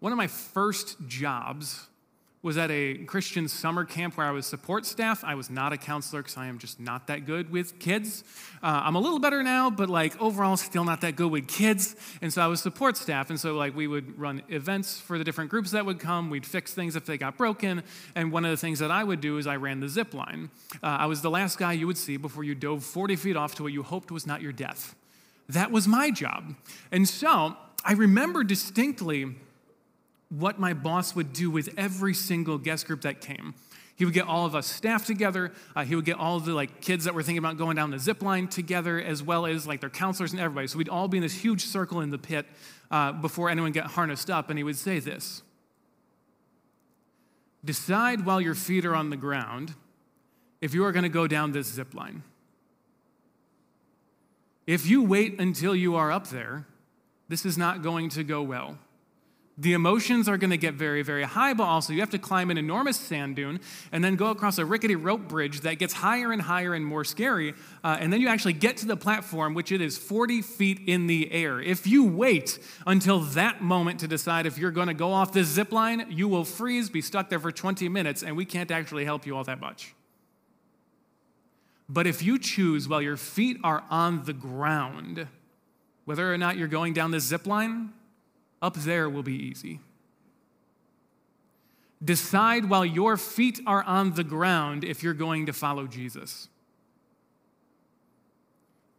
One 0.00 0.12
of 0.12 0.18
my 0.18 0.26
first 0.26 0.96
jobs 1.06 1.86
was 2.42 2.58
at 2.58 2.70
a 2.70 2.94
Christian 3.06 3.48
summer 3.48 3.84
camp 3.84 4.16
where 4.16 4.24
I 4.24 4.30
was 4.30 4.46
support 4.46 4.86
staff. 4.86 5.24
I 5.24 5.34
was 5.34 5.50
not 5.50 5.72
a 5.72 5.76
counselor 5.76 6.22
because 6.22 6.36
I 6.36 6.46
am 6.46 6.58
just 6.58 6.78
not 6.78 7.08
that 7.08 7.26
good 7.26 7.50
with 7.50 7.78
kids. 7.80 8.22
Uh, 8.62 8.82
I'm 8.84 8.94
a 8.94 9.00
little 9.00 9.18
better 9.18 9.42
now, 9.42 9.68
but 9.68 9.88
like 9.88 10.20
overall, 10.20 10.56
still 10.56 10.84
not 10.84 11.00
that 11.00 11.16
good 11.16 11.32
with 11.32 11.48
kids. 11.48 11.96
And 12.22 12.32
so 12.32 12.42
I 12.42 12.46
was 12.46 12.60
support 12.60 12.96
staff, 12.96 13.30
and 13.30 13.40
so 13.40 13.54
like 13.54 13.74
we 13.74 13.88
would 13.88 14.16
run 14.16 14.42
events 14.48 15.00
for 15.00 15.18
the 15.18 15.24
different 15.24 15.50
groups 15.50 15.72
that 15.72 15.86
would 15.86 15.98
come. 15.98 16.30
We'd 16.30 16.46
fix 16.46 16.72
things 16.72 16.94
if 16.94 17.04
they 17.04 17.18
got 17.18 17.36
broken. 17.36 17.82
And 18.14 18.30
one 18.30 18.44
of 18.44 18.52
the 18.52 18.56
things 18.56 18.78
that 18.78 18.90
I 18.90 19.02
would 19.02 19.20
do 19.20 19.38
is 19.38 19.46
I 19.46 19.56
ran 19.56 19.80
the 19.80 19.88
zip 19.88 20.14
line. 20.14 20.50
Uh, 20.82 20.86
I 20.86 21.06
was 21.06 21.22
the 21.22 21.30
last 21.30 21.58
guy 21.58 21.72
you 21.72 21.86
would 21.86 21.98
see 21.98 22.16
before 22.16 22.44
you 22.44 22.54
dove 22.54 22.84
40 22.84 23.16
feet 23.16 23.36
off 23.36 23.56
to 23.56 23.64
what 23.64 23.72
you 23.72 23.82
hoped 23.82 24.12
was 24.12 24.24
not 24.24 24.40
your 24.40 24.52
death. 24.52 24.94
That 25.48 25.72
was 25.72 25.88
my 25.88 26.12
job. 26.12 26.54
And 26.92 27.08
so 27.08 27.56
I 27.84 27.94
remember 27.94 28.44
distinctly 28.44 29.34
what 30.28 30.58
my 30.58 30.74
boss 30.74 31.14
would 31.14 31.32
do 31.32 31.50
with 31.50 31.72
every 31.76 32.14
single 32.14 32.58
guest 32.58 32.86
group 32.86 33.02
that 33.02 33.20
came. 33.20 33.54
He 33.96 34.04
would 34.04 34.12
get 34.12 34.26
all 34.26 34.44
of 34.44 34.54
us 34.54 34.66
staff 34.66 35.06
together. 35.06 35.52
Uh, 35.74 35.84
he 35.84 35.94
would 35.94 36.04
get 36.04 36.18
all 36.18 36.38
the 36.38 36.52
like 36.52 36.82
kids 36.82 37.04
that 37.04 37.14
were 37.14 37.22
thinking 37.22 37.38
about 37.38 37.56
going 37.56 37.76
down 37.76 37.90
the 37.90 37.98
zip 37.98 38.22
line 38.22 38.46
together, 38.46 39.00
as 39.00 39.22
well 39.22 39.46
as 39.46 39.66
like 39.66 39.80
their 39.80 39.90
counselors 39.90 40.32
and 40.32 40.40
everybody. 40.40 40.66
So 40.66 40.76
we'd 40.76 40.90
all 40.90 41.08
be 41.08 41.16
in 41.16 41.22
this 41.22 41.34
huge 41.34 41.64
circle 41.64 42.00
in 42.02 42.10
the 42.10 42.18
pit 42.18 42.46
uh, 42.90 43.12
before 43.12 43.48
anyone 43.48 43.72
got 43.72 43.86
harnessed 43.86 44.28
up. 44.28 44.50
And 44.50 44.58
he 44.58 44.64
would 44.64 44.76
say 44.76 44.98
this: 44.98 45.42
Decide 47.64 48.26
while 48.26 48.40
your 48.40 48.54
feet 48.54 48.84
are 48.84 48.94
on 48.94 49.08
the 49.08 49.16
ground 49.16 49.74
if 50.60 50.74
you 50.74 50.84
are 50.84 50.92
going 50.92 51.02
to 51.04 51.08
go 51.08 51.26
down 51.26 51.52
this 51.52 51.66
zip 51.66 51.94
line. 51.94 52.22
If 54.66 54.86
you 54.86 55.02
wait 55.02 55.40
until 55.40 55.74
you 55.74 55.94
are 55.96 56.12
up 56.12 56.26
there, 56.28 56.66
this 57.28 57.46
is 57.46 57.56
not 57.56 57.82
going 57.82 58.10
to 58.10 58.24
go 58.24 58.42
well. 58.42 58.78
The 59.58 59.72
emotions 59.72 60.28
are 60.28 60.36
going 60.36 60.50
to 60.50 60.58
get 60.58 60.74
very, 60.74 61.02
very 61.02 61.22
high, 61.22 61.54
but 61.54 61.64
also 61.64 61.94
you 61.94 62.00
have 62.00 62.10
to 62.10 62.18
climb 62.18 62.50
an 62.50 62.58
enormous 62.58 62.98
sand 62.98 63.36
dune 63.36 63.60
and 63.90 64.04
then 64.04 64.14
go 64.14 64.26
across 64.26 64.58
a 64.58 64.66
rickety 64.66 64.96
rope 64.96 65.28
bridge 65.28 65.62
that 65.62 65.78
gets 65.78 65.94
higher 65.94 66.30
and 66.30 66.42
higher 66.42 66.74
and 66.74 66.84
more 66.84 67.04
scary. 67.04 67.54
Uh, 67.82 67.96
and 67.98 68.12
then 68.12 68.20
you 68.20 68.28
actually 68.28 68.52
get 68.52 68.76
to 68.78 68.86
the 68.86 68.98
platform, 68.98 69.54
which 69.54 69.72
it 69.72 69.80
is 69.80 69.96
40 69.96 70.42
feet 70.42 70.80
in 70.86 71.06
the 71.06 71.32
air. 71.32 71.58
If 71.58 71.86
you 71.86 72.04
wait 72.04 72.58
until 72.86 73.20
that 73.20 73.62
moment 73.62 74.00
to 74.00 74.08
decide 74.08 74.44
if 74.44 74.58
you're 74.58 74.70
going 74.70 74.88
to 74.88 74.94
go 74.94 75.10
off 75.10 75.32
this 75.32 75.48
zip 75.48 75.72
line, 75.72 76.06
you 76.10 76.28
will 76.28 76.44
freeze, 76.44 76.90
be 76.90 77.00
stuck 77.00 77.30
there 77.30 77.40
for 77.40 77.50
20 77.50 77.88
minutes, 77.88 78.22
and 78.22 78.36
we 78.36 78.44
can't 78.44 78.70
actually 78.70 79.06
help 79.06 79.24
you 79.24 79.34
all 79.34 79.44
that 79.44 79.60
much. 79.60 79.94
But 81.88 82.06
if 82.06 82.22
you 82.22 82.38
choose 82.38 82.88
while 82.88 83.00
your 83.00 83.16
feet 83.16 83.56
are 83.64 83.84
on 83.88 84.24
the 84.24 84.34
ground, 84.34 85.28
whether 86.04 86.30
or 86.30 86.36
not 86.36 86.58
you're 86.58 86.68
going 86.68 86.92
down 86.92 87.10
this 87.10 87.24
zip 87.24 87.46
line, 87.46 87.94
up 88.66 88.74
there 88.74 89.08
will 89.08 89.22
be 89.22 89.34
easy. 89.34 89.78
Decide 92.04 92.68
while 92.68 92.84
your 92.84 93.16
feet 93.16 93.60
are 93.64 93.84
on 93.84 94.14
the 94.14 94.24
ground 94.24 94.82
if 94.82 95.04
you're 95.04 95.14
going 95.14 95.46
to 95.46 95.52
follow 95.52 95.86
Jesus. 95.86 96.48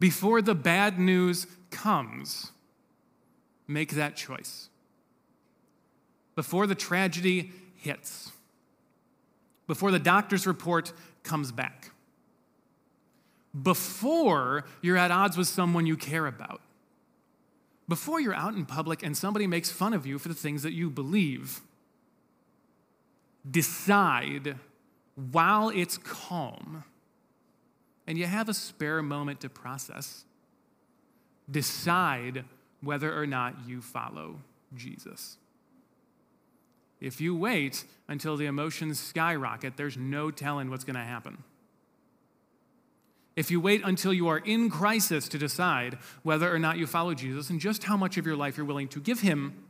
Before 0.00 0.40
the 0.40 0.54
bad 0.54 0.98
news 0.98 1.46
comes, 1.70 2.50
make 3.66 3.92
that 3.92 4.16
choice. 4.16 4.70
Before 6.34 6.66
the 6.66 6.74
tragedy 6.74 7.52
hits, 7.76 8.32
before 9.66 9.90
the 9.90 9.98
doctor's 9.98 10.46
report 10.46 10.94
comes 11.24 11.52
back, 11.52 11.90
before 13.60 14.64
you're 14.80 14.96
at 14.96 15.10
odds 15.10 15.36
with 15.36 15.46
someone 15.46 15.84
you 15.86 15.96
care 15.96 16.26
about, 16.26 16.62
before 17.88 18.20
you're 18.20 18.34
out 18.34 18.54
in 18.54 18.66
public 18.66 19.02
and 19.02 19.16
somebody 19.16 19.46
makes 19.46 19.70
fun 19.70 19.92
of 19.94 20.06
you 20.06 20.18
for 20.18 20.28
the 20.28 20.34
things 20.34 20.62
that 20.62 20.72
you 20.72 20.90
believe, 20.90 21.60
decide 23.50 24.56
while 25.32 25.70
it's 25.70 25.96
calm 25.98 26.84
and 28.06 28.18
you 28.18 28.26
have 28.26 28.48
a 28.48 28.54
spare 28.54 29.02
moment 29.02 29.40
to 29.40 29.48
process, 29.48 30.24
decide 31.50 32.44
whether 32.80 33.18
or 33.18 33.26
not 33.26 33.54
you 33.66 33.80
follow 33.80 34.36
Jesus. 34.74 35.38
If 37.00 37.20
you 37.20 37.34
wait 37.34 37.84
until 38.08 38.36
the 38.36 38.46
emotions 38.46 38.98
skyrocket, 38.98 39.76
there's 39.76 39.96
no 39.96 40.30
telling 40.30 40.68
what's 40.70 40.84
going 40.84 40.96
to 40.96 41.02
happen 41.02 41.42
if 43.38 43.52
you 43.52 43.60
wait 43.60 43.82
until 43.84 44.12
you 44.12 44.26
are 44.26 44.38
in 44.38 44.68
crisis 44.68 45.28
to 45.28 45.38
decide 45.38 45.96
whether 46.24 46.52
or 46.52 46.58
not 46.58 46.76
you 46.76 46.88
follow 46.88 47.14
Jesus 47.14 47.50
and 47.50 47.60
just 47.60 47.84
how 47.84 47.96
much 47.96 48.18
of 48.18 48.26
your 48.26 48.34
life 48.34 48.56
you're 48.56 48.66
willing 48.66 48.88
to 48.88 48.98
give 48.98 49.20
him, 49.20 49.62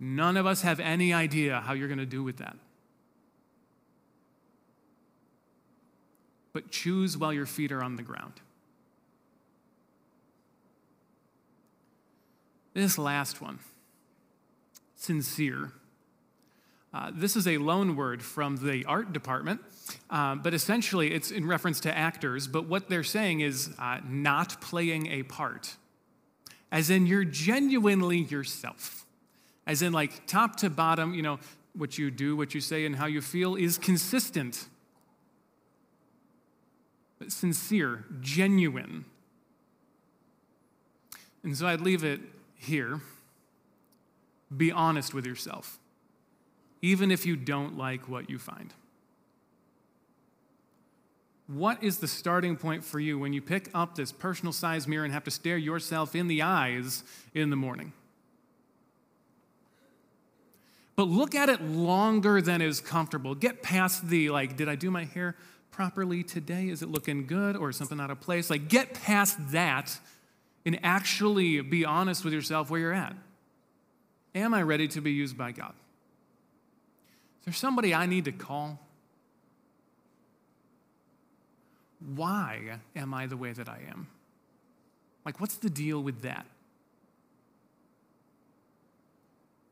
none 0.00 0.36
of 0.36 0.44
us 0.44 0.62
have 0.62 0.80
any 0.80 1.12
idea 1.12 1.60
how 1.60 1.72
you're 1.72 1.86
going 1.86 1.98
to 1.98 2.04
do 2.04 2.24
with 2.24 2.38
that. 2.38 2.56
But 6.52 6.72
choose 6.72 7.16
while 7.16 7.32
your 7.32 7.46
feet 7.46 7.70
are 7.70 7.84
on 7.84 7.94
the 7.94 8.02
ground. 8.02 8.40
This 12.74 12.98
last 12.98 13.40
one, 13.40 13.60
sincere. 14.96 15.70
Uh, 16.94 17.10
this 17.14 17.36
is 17.36 17.46
a 17.48 17.56
loan 17.56 17.96
word 17.96 18.22
from 18.22 18.56
the 18.56 18.84
art 18.84 19.12
department, 19.14 19.60
uh, 20.10 20.34
but 20.34 20.52
essentially 20.52 21.12
it's 21.12 21.30
in 21.30 21.46
reference 21.46 21.80
to 21.80 21.96
actors. 21.96 22.46
But 22.46 22.66
what 22.66 22.90
they're 22.90 23.02
saying 23.02 23.40
is 23.40 23.70
uh, 23.78 24.00
not 24.06 24.60
playing 24.60 25.06
a 25.06 25.22
part, 25.22 25.76
as 26.70 26.90
in 26.90 27.06
you're 27.06 27.24
genuinely 27.24 28.18
yourself, 28.18 29.06
as 29.66 29.80
in 29.80 29.92
like 29.92 30.26
top 30.26 30.56
to 30.56 30.68
bottom, 30.68 31.14
you 31.14 31.22
know, 31.22 31.38
what 31.74 31.96
you 31.96 32.10
do, 32.10 32.36
what 32.36 32.54
you 32.54 32.60
say, 32.60 32.84
and 32.84 32.96
how 32.96 33.06
you 33.06 33.22
feel 33.22 33.54
is 33.54 33.78
consistent, 33.78 34.66
but 37.18 37.32
sincere, 37.32 38.04
genuine. 38.20 39.06
And 41.42 41.56
so 41.56 41.66
I'd 41.66 41.80
leave 41.80 42.04
it 42.04 42.20
here. 42.54 43.00
Be 44.54 44.70
honest 44.70 45.14
with 45.14 45.24
yourself 45.24 45.78
even 46.82 47.10
if 47.10 47.24
you 47.24 47.36
don't 47.36 47.78
like 47.78 48.08
what 48.08 48.28
you 48.28 48.38
find? 48.38 48.74
What 51.46 51.82
is 51.82 51.98
the 51.98 52.08
starting 52.08 52.56
point 52.56 52.84
for 52.84 52.98
you 52.98 53.18
when 53.18 53.32
you 53.32 53.42
pick 53.42 53.68
up 53.74 53.94
this 53.94 54.10
personal 54.10 54.52
size 54.52 54.88
mirror 54.88 55.04
and 55.04 55.12
have 55.12 55.24
to 55.24 55.30
stare 55.30 55.56
yourself 55.56 56.14
in 56.14 56.26
the 56.26 56.42
eyes 56.42 57.04
in 57.34 57.50
the 57.50 57.56
morning? 57.56 57.92
But 60.96 61.08
look 61.08 61.34
at 61.34 61.48
it 61.48 61.62
longer 61.62 62.40
than 62.40 62.60
is 62.60 62.80
comfortable. 62.80 63.34
Get 63.34 63.62
past 63.62 64.08
the, 64.08 64.30
like, 64.30 64.56
did 64.56 64.68
I 64.68 64.74
do 64.74 64.90
my 64.90 65.04
hair 65.04 65.36
properly 65.70 66.22
today? 66.22 66.68
Is 66.68 66.82
it 66.82 66.90
looking 66.90 67.26
good 67.26 67.56
or 67.56 67.72
something 67.72 67.98
out 67.98 68.10
of 68.10 68.20
place? 68.20 68.50
Like, 68.50 68.68
get 68.68 68.94
past 68.94 69.38
that 69.52 69.98
and 70.64 70.78
actually 70.82 71.60
be 71.60 71.84
honest 71.84 72.24
with 72.24 72.32
yourself 72.32 72.70
where 72.70 72.80
you're 72.80 72.92
at. 72.92 73.16
Am 74.34 74.54
I 74.54 74.62
ready 74.62 74.86
to 74.88 75.00
be 75.00 75.12
used 75.12 75.36
by 75.36 75.52
God? 75.52 75.74
Is 77.42 77.46
there 77.46 77.54
somebody 77.54 77.92
I 77.92 78.06
need 78.06 78.26
to 78.26 78.32
call? 78.32 78.78
Why 82.14 82.78
am 82.94 83.12
I 83.12 83.26
the 83.26 83.36
way 83.36 83.52
that 83.52 83.68
I 83.68 83.80
am? 83.90 84.06
Like, 85.24 85.40
what's 85.40 85.56
the 85.56 85.68
deal 85.68 86.00
with 86.00 86.22
that? 86.22 86.46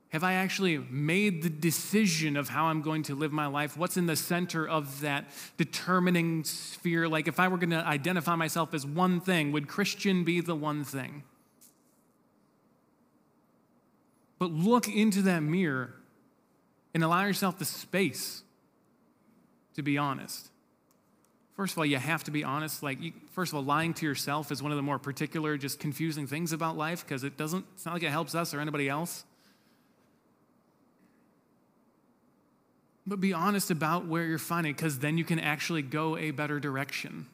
Have 0.09 0.25
I 0.25 0.33
actually 0.33 0.79
made 0.79 1.45
the 1.45 1.49
decision 1.49 2.37
of 2.37 2.49
how 2.49 2.65
I'm 2.65 2.83
going 2.83 3.05
to 3.05 3.15
live 3.15 3.31
my 3.31 3.47
life? 3.47 3.77
What's 3.77 3.97
in 3.97 4.07
the 4.07 4.17
center 4.17 4.67
of 4.69 5.01
that 5.03 5.27
determining 5.57 6.43
sphere? 6.43 7.09
Like, 7.09 7.29
if 7.29 7.39
I 7.39 7.47
were 7.47 7.57
going 7.57 7.71
to 7.71 7.87
identify 7.87 8.35
myself 8.35 8.75
as 8.75 8.85
one 8.85 9.21
thing, 9.21 9.53
would 9.53 9.69
Christian 9.69 10.25
be 10.25 10.41
the 10.41 10.57
one 10.57 10.83
thing? 10.83 11.23
But 14.41 14.51
look 14.51 14.89
into 14.89 15.23
that 15.23 15.45
mirror 15.45 16.00
and 16.95 17.05
allow 17.05 17.25
yourself 17.25 17.59
the 17.59 17.65
space 17.65 18.43
to 19.75 19.83
be 19.83 19.97
honest. 19.99 20.51
First 21.55 21.75
of 21.75 21.79
all, 21.79 21.87
you 21.87 21.99
have 21.99 22.25
to 22.25 22.31
be 22.31 22.43
honest. 22.43 22.83
Like, 22.83 23.03
you, 23.03 23.13
first 23.33 23.53
of 23.53 23.57
all, 23.57 23.65
lying 23.65 23.93
to 23.95 24.07
yourself 24.07 24.51
is 24.51 24.63
one 24.63 24.73
of 24.73 24.77
the 24.77 24.83
more 24.83 24.99
particular, 24.99 25.57
just 25.57 25.79
confusing 25.79 26.27
things 26.27 26.53
about 26.53 26.77
life 26.77 27.05
because 27.05 27.23
it 27.23 27.37
doesn't, 27.37 27.65
it's 27.75 27.85
not 27.85 27.95
like 27.95 28.03
it 28.03 28.11
helps 28.11 28.35
us 28.35 28.55
or 28.55 28.61
anybody 28.61 28.89
else. 28.89 29.25
But 33.07 33.21
be 33.21 33.33
honest 33.33 33.71
about 33.71 34.07
where 34.07 34.25
you're 34.25 34.39
finding, 34.39 34.73
because 34.73 35.01
then 35.01 35.19
you 35.19 35.25
can 35.25 35.39
actually 35.39 35.83
go 35.83 36.17
a 36.17 36.31
better 36.31 36.61
direction. 36.61 37.27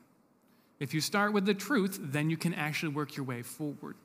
If 0.81 0.93
you 0.93 1.01
start 1.01 1.33
with 1.33 1.47
the 1.47 1.55
truth, 1.55 1.99
then 2.01 2.31
you 2.31 2.37
can 2.37 2.55
actually 2.55 2.93
work 2.93 3.17
your 3.17 3.25
way 3.25 3.43
forward. 3.43 3.97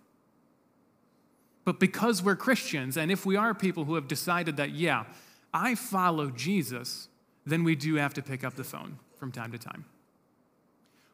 But 1.64 1.80
because 1.80 2.22
we're 2.22 2.36
Christians, 2.36 2.98
and 2.98 3.12
if 3.12 3.26
we 3.26 3.36
are 3.36 3.54
people 3.54 3.86
who 3.86 3.96
have 3.96 4.08
decided 4.08 4.58
that, 4.58 4.72
yeah, 4.72 5.06
I 5.54 5.76
follow 5.76 6.30
Jesus, 6.30 7.08
then 7.46 7.64
we 7.64 7.76
do 7.76 7.96
have 7.96 8.14
to 8.16 8.22
pick 8.22 8.44
up 8.44 8.56
the 8.56 8.64
phone 8.64 9.00
from 9.18 9.32
time 9.32 9.52
to 9.52 9.58
time. 9.58 9.86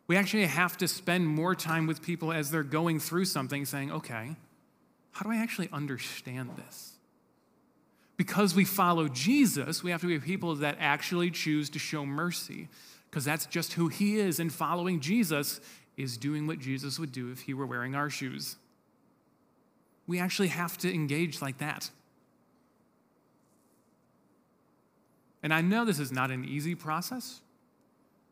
We 0.07 0.15
actually 0.15 0.45
have 0.45 0.77
to 0.77 0.87
spend 0.87 1.27
more 1.27 1.53
time 1.55 1.85
with 1.85 2.01
people 2.01 2.31
as 2.31 2.49
they're 2.49 2.63
going 2.63 2.99
through 2.99 3.25
something, 3.25 3.65
saying, 3.65 3.91
okay, 3.91 4.35
how 5.11 5.23
do 5.23 5.31
I 5.31 5.37
actually 5.37 5.69
understand 5.73 6.51
this? 6.55 6.93
Because 8.15 8.55
we 8.55 8.65
follow 8.65 9.07
Jesus, 9.07 9.83
we 9.83 9.91
have 9.91 10.01
to 10.01 10.07
be 10.07 10.19
people 10.19 10.55
that 10.55 10.77
actually 10.79 11.29
choose 11.29 11.69
to 11.71 11.79
show 11.79 12.05
mercy, 12.05 12.69
because 13.09 13.25
that's 13.25 13.45
just 13.45 13.73
who 13.73 13.89
He 13.89 14.17
is. 14.17 14.39
And 14.39 14.51
following 14.51 14.99
Jesus 14.99 15.59
is 15.97 16.17
doing 16.17 16.47
what 16.47 16.59
Jesus 16.59 16.99
would 16.99 17.11
do 17.11 17.31
if 17.31 17.41
He 17.41 17.53
were 17.53 17.65
wearing 17.65 17.95
our 17.95 18.09
shoes. 18.09 18.55
We 20.07 20.19
actually 20.19 20.47
have 20.49 20.77
to 20.79 20.93
engage 20.93 21.41
like 21.41 21.57
that. 21.57 21.89
And 25.43 25.53
I 25.53 25.61
know 25.61 25.85
this 25.85 25.99
is 25.99 26.11
not 26.11 26.31
an 26.31 26.45
easy 26.45 26.75
process. 26.75 27.41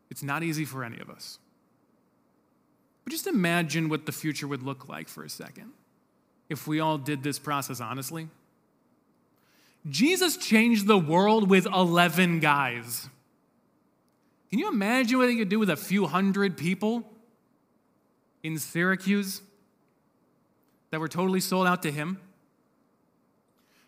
It's 0.10 0.24
not 0.24 0.44
easy 0.44 0.66
for 0.66 0.84
any 0.84 1.00
of 1.00 1.10
us. 1.10 1.40
But 3.04 3.12
just 3.12 3.28
imagine 3.28 3.90
what 3.90 4.06
the 4.06 4.12
future 4.12 4.48
would 4.48 4.64
look 4.64 4.90
like 4.90 5.08
for 5.08 5.24
a 5.24 5.30
second 5.30 5.72
if 6.50 6.68
we 6.68 6.80
all 6.80 6.98
did 6.98 7.24
this 7.24 7.40
process 7.40 7.80
honestly. 7.80 8.28
Jesus 9.88 10.38
changed 10.38 10.88
the 10.88 10.98
world 10.98 11.50
with 11.50 11.68
11 11.68 12.40
guys. 12.40 13.08
Can 14.50 14.60
you 14.60 14.70
imagine 14.70 15.20
what 15.20 15.30
he 15.30 15.38
could 15.38 15.50
do 15.50 15.60
with 15.60 15.70
a 15.70 15.76
few 15.76 16.08
hundred 16.08 16.58
people 16.58 17.04
in 18.42 18.58
Syracuse 18.58 19.42
that 20.90 21.00
were 21.00 21.08
totally 21.08 21.40
sold 21.40 21.68
out 21.68 21.84
to 21.84 21.92
him? 21.92 22.20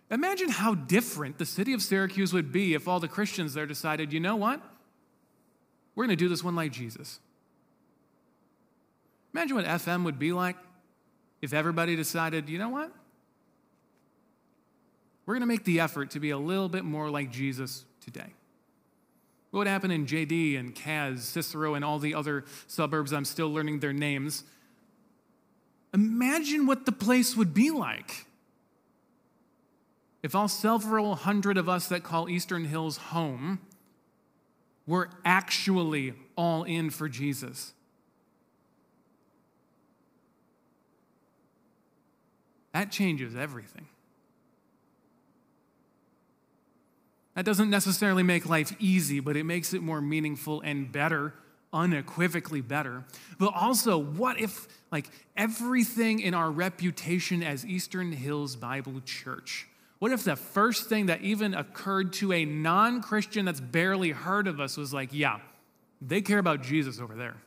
Imagine 0.10 0.50
how 0.50 0.74
different 0.74 1.38
the 1.38 1.46
city 1.46 1.74
of 1.74 1.82
Syracuse 1.82 2.32
would 2.32 2.52
be 2.52 2.74
if 2.74 2.88
all 2.88 3.00
the 3.00 3.08
Christians 3.08 3.54
there 3.54 3.66
decided, 3.66 4.14
you 4.14 4.20
know 4.20 4.36
what? 4.36 4.62
We're 5.96 6.06
going 6.06 6.18
to 6.18 6.24
do 6.24 6.30
this 6.30 6.44
one 6.44 6.56
like 6.56 6.72
Jesus. 6.72 7.20
Imagine 9.34 9.58
what 9.58 9.66
FM 9.66 10.04
would 10.06 10.18
be 10.18 10.32
like 10.32 10.56
if 11.42 11.54
everybody 11.54 11.96
decided, 11.96 12.50
you 12.50 12.58
know 12.58 12.70
what? 12.70 12.92
We're 15.26 15.34
going 15.34 15.42
to 15.42 15.48
make 15.48 15.66
the 15.66 15.82
effort 15.82 16.12
to 16.12 16.20
be 16.20 16.30
a 16.30 16.38
little 16.38 16.70
bit 16.70 16.86
more 16.86 17.10
like 17.10 17.32
Jesus 17.32 17.84
today. 18.00 18.34
What 19.52 19.60
would 19.60 19.68
happen 19.68 19.92
in 19.92 20.06
JD 20.06 20.58
and 20.58 20.74
Caz, 20.74 21.20
Cicero, 21.20 21.74
and 21.74 21.84
all 21.84 22.00
the 22.00 22.16
other 22.16 22.46
suburbs? 22.68 23.12
I'm 23.12 23.26
still 23.26 23.52
learning 23.52 23.80
their 23.80 23.94
names. 23.94 24.44
Imagine 25.94 26.66
what 26.66 26.86
the 26.86 26.92
place 26.92 27.36
would 27.36 27.54
be 27.54 27.72
like 27.72 28.27
if 30.24 30.36
all 30.36 30.48
several 30.48 31.16
hundred 31.16 31.58
of 31.58 31.70
us 31.70 31.88
that 31.88 32.04
call 32.04 32.30
Eastern 32.30 32.66
Hills 32.66 32.98
home 32.98 33.60
were 34.86 35.10
actually 35.26 36.14
all 36.36 36.64
in 36.64 36.90
for 36.90 37.10
Jesus. 37.10 37.74
That 42.74 42.92
changes 42.92 43.36
everything. 43.36 43.88
That 47.36 47.46
doesn't 47.46 47.70
necessarily 47.70 48.24
make 48.24 48.48
life 48.48 48.76
easy, 48.80 49.20
but 49.20 49.38
it 49.38 49.44
makes 49.44 49.74
it 49.74 49.84
more 49.84 50.02
meaningful 50.02 50.62
and 50.62 50.92
better, 50.92 51.34
unequivocally 51.72 52.62
better. 52.62 53.04
But 53.38 53.54
also, 53.54 53.98
what 53.98 54.40
if, 54.40 54.68
like, 54.92 55.10
everything 55.36 56.20
in 56.20 56.34
our 56.34 56.50
reputation 56.50 57.44
as 57.44 57.64
Eastern 57.66 58.12
Hills 58.12 58.56
Bible 58.56 59.02
Church, 59.06 59.68
what 60.00 60.12
if 60.12 60.24
the 60.24 60.36
first 60.36 60.90
thing 60.90 61.08
that 61.08 61.22
even 61.22 61.54
occurred 61.54 62.14
to 62.14 62.32
a 62.32 62.46
non 62.46 63.02
Christian 63.02 63.46
that's 63.46 63.60
barely 63.60 64.12
heard 64.12 64.48
of 64.48 64.60
us 64.60 64.78
was 64.78 64.94
like, 64.94 65.10
yeah, 65.12 65.40
they 66.02 66.22
care 66.22 66.40
about 66.40 66.62
Jesus 66.62 67.00
over 67.00 67.16
there? 67.16 67.38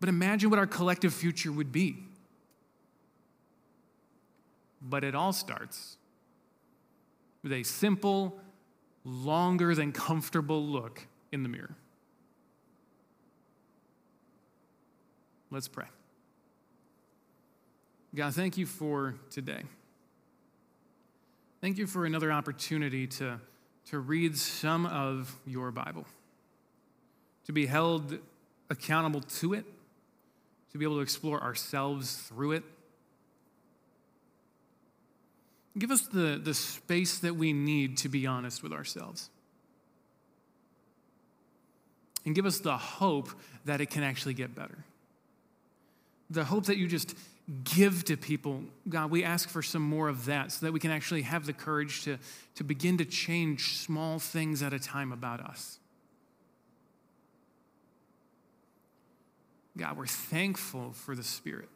But 0.00 0.08
imagine 0.08 0.50
what 0.50 0.58
our 0.58 0.66
collective 0.66 1.14
future 1.14 1.50
would 1.50 1.72
be. 1.72 1.96
But 4.80 5.02
it 5.02 5.14
all 5.14 5.32
starts 5.32 5.96
with 7.42 7.52
a 7.52 7.62
simple, 7.62 8.38
longer 9.04 9.74
than 9.74 9.92
comfortable 9.92 10.62
look 10.62 11.06
in 11.32 11.42
the 11.42 11.48
mirror. 11.48 11.74
Let's 15.50 15.68
pray. 15.68 15.86
God, 18.14 18.34
thank 18.34 18.58
you 18.58 18.66
for 18.66 19.14
today. 19.30 19.62
Thank 21.60 21.78
you 21.78 21.86
for 21.86 22.06
another 22.06 22.32
opportunity 22.32 23.06
to, 23.06 23.40
to 23.90 23.98
read 23.98 24.36
some 24.36 24.86
of 24.86 25.36
your 25.46 25.70
Bible, 25.70 26.06
to 27.46 27.52
be 27.52 27.66
held 27.66 28.18
accountable 28.70 29.20
to 29.20 29.54
it, 29.54 29.64
to 30.72 30.78
be 30.78 30.84
able 30.84 30.96
to 30.96 31.02
explore 31.02 31.42
ourselves 31.42 32.14
through 32.14 32.52
it 32.52 32.64
Give 35.78 35.90
us 35.90 36.02
the, 36.02 36.40
the 36.42 36.54
space 36.54 37.18
that 37.20 37.36
we 37.36 37.52
need 37.52 37.98
to 37.98 38.08
be 38.08 38.26
honest 38.26 38.62
with 38.62 38.72
ourselves. 38.72 39.30
And 42.26 42.34
give 42.34 42.46
us 42.46 42.58
the 42.58 42.76
hope 42.76 43.30
that 43.64 43.80
it 43.80 43.86
can 43.86 44.02
actually 44.02 44.34
get 44.34 44.54
better. 44.54 44.84
The 46.30 46.44
hope 46.44 46.66
that 46.66 46.76
you 46.76 46.88
just 46.88 47.14
give 47.64 48.04
to 48.04 48.16
people. 48.16 48.62
God, 48.88 49.10
we 49.10 49.24
ask 49.24 49.48
for 49.48 49.62
some 49.62 49.82
more 49.82 50.08
of 50.08 50.26
that 50.26 50.52
so 50.52 50.66
that 50.66 50.72
we 50.72 50.80
can 50.80 50.90
actually 50.90 51.22
have 51.22 51.46
the 51.46 51.52
courage 51.52 52.02
to, 52.04 52.18
to 52.56 52.64
begin 52.64 52.98
to 52.98 53.04
change 53.04 53.78
small 53.78 54.18
things 54.18 54.62
at 54.62 54.72
a 54.72 54.78
time 54.78 55.12
about 55.12 55.40
us. 55.40 55.78
God, 59.78 59.96
we're 59.96 60.06
thankful 60.06 60.92
for 60.92 61.14
the 61.14 61.22
Spirit 61.22 61.68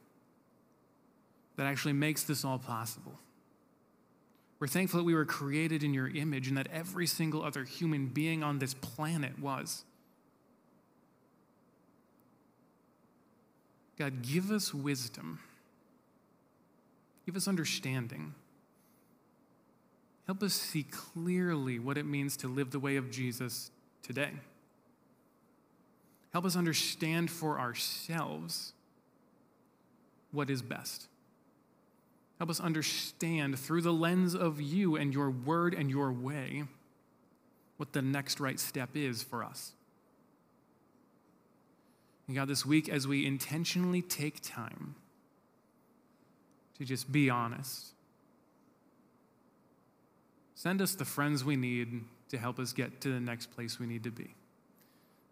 that 1.57 1.67
actually 1.67 1.93
makes 1.93 2.25
this 2.25 2.45
all 2.45 2.59
possible. 2.59 3.19
We're 4.59 4.67
thankful 4.67 4.99
that 4.99 5.05
we 5.05 5.15
were 5.15 5.25
created 5.25 5.83
in 5.83 5.95
your 5.95 6.09
image 6.09 6.49
and 6.49 6.57
that 6.57 6.69
every 6.73 7.07
single 7.07 7.43
other 7.43 7.65
human 7.65 8.09
being 8.09 8.43
on 8.43 8.59
this 8.59 8.75
planet 8.75 9.39
was. 9.39 9.85
God, 13.99 14.23
give 14.23 14.51
us 14.51 14.75
wisdom. 14.75 15.41
Give 17.25 17.37
us 17.37 17.47
understanding. 17.47 18.35
Help 20.27 20.43
us 20.43 20.55
see 20.55 20.85
clearly 20.85 21.79
what 21.79 21.99
it 21.99 22.07
means 22.07 22.37
to 22.39 22.49
live 22.49 22.71
the 22.71 22.79
way 22.79 22.97
of 22.97 23.11
Jesus 23.11 23.71
today. 24.03 24.31
Help 26.33 26.45
us 26.45 26.57
understand 26.57 27.31
for 27.31 27.59
ourselves 27.59 28.73
what 30.31 30.49
is 30.49 30.63
best. 30.63 31.09
Help 32.39 32.51
us 32.51 32.61
understand 32.61 33.59
through 33.59 33.83
the 33.83 33.93
lens 33.93 34.35
of 34.35 34.61
you 34.61 34.97
and 34.97 35.13
your 35.13 35.31
word 35.31 35.75
and 35.75 35.91
your 35.91 36.11
way 36.11 36.65
what 37.77 37.93
the 37.93 38.03
next 38.03 38.41
right 38.41 38.59
step 38.59 38.91
is 38.95 39.23
for 39.23 39.45
us. 39.45 39.73
And 42.27 42.37
God, 42.37 42.49
this 42.49 42.65
week, 42.65 42.89
as 42.89 43.07
we 43.07 43.27
intentionally 43.27 44.01
take 44.01 44.41
time 44.41 44.95
to 46.83 46.89
just 46.89 47.13
be 47.13 47.31
honest, 47.31 47.93
send 50.57 50.83
us 50.83 50.97
the 50.97 51.05
friends 51.05 51.45
we 51.45 51.55
need 51.55 52.03
to 52.29 52.37
help 52.37 52.59
us 52.59 52.73
get 52.73 53.01
to 53.03 53.13
the 53.13 53.21
next 53.21 53.53
place 53.53 53.79
we 53.79 53.87
need 53.87 54.03
to 54.03 54.11
be. 54.11 54.35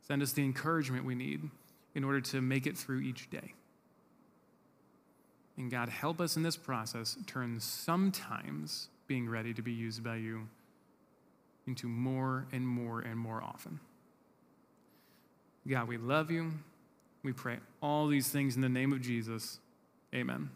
Send 0.06 0.22
us 0.22 0.30
the 0.30 0.44
encouragement 0.44 1.04
we 1.04 1.16
need 1.16 1.50
in 1.96 2.04
order 2.04 2.20
to 2.20 2.40
make 2.40 2.68
it 2.68 2.78
through 2.78 3.00
each 3.00 3.28
day. 3.30 3.52
And 5.56 5.72
God, 5.72 5.88
help 5.88 6.20
us 6.20 6.36
in 6.36 6.44
this 6.44 6.56
process 6.56 7.16
turn 7.26 7.58
sometimes 7.58 8.88
being 9.08 9.28
ready 9.28 9.52
to 9.52 9.60
be 9.60 9.72
used 9.72 10.04
by 10.04 10.16
you 10.16 10.46
into 11.66 11.88
more 11.88 12.46
and 12.52 12.64
more 12.64 13.00
and 13.00 13.18
more 13.18 13.42
often. 13.42 13.80
God, 15.66 15.88
we 15.88 15.96
love 15.96 16.30
you. 16.30 16.52
We 17.24 17.32
pray 17.32 17.58
all 17.82 18.06
these 18.06 18.28
things 18.28 18.54
in 18.54 18.62
the 18.62 18.68
name 18.68 18.92
of 18.92 19.00
Jesus. 19.00 19.58
Amen. 20.14 20.50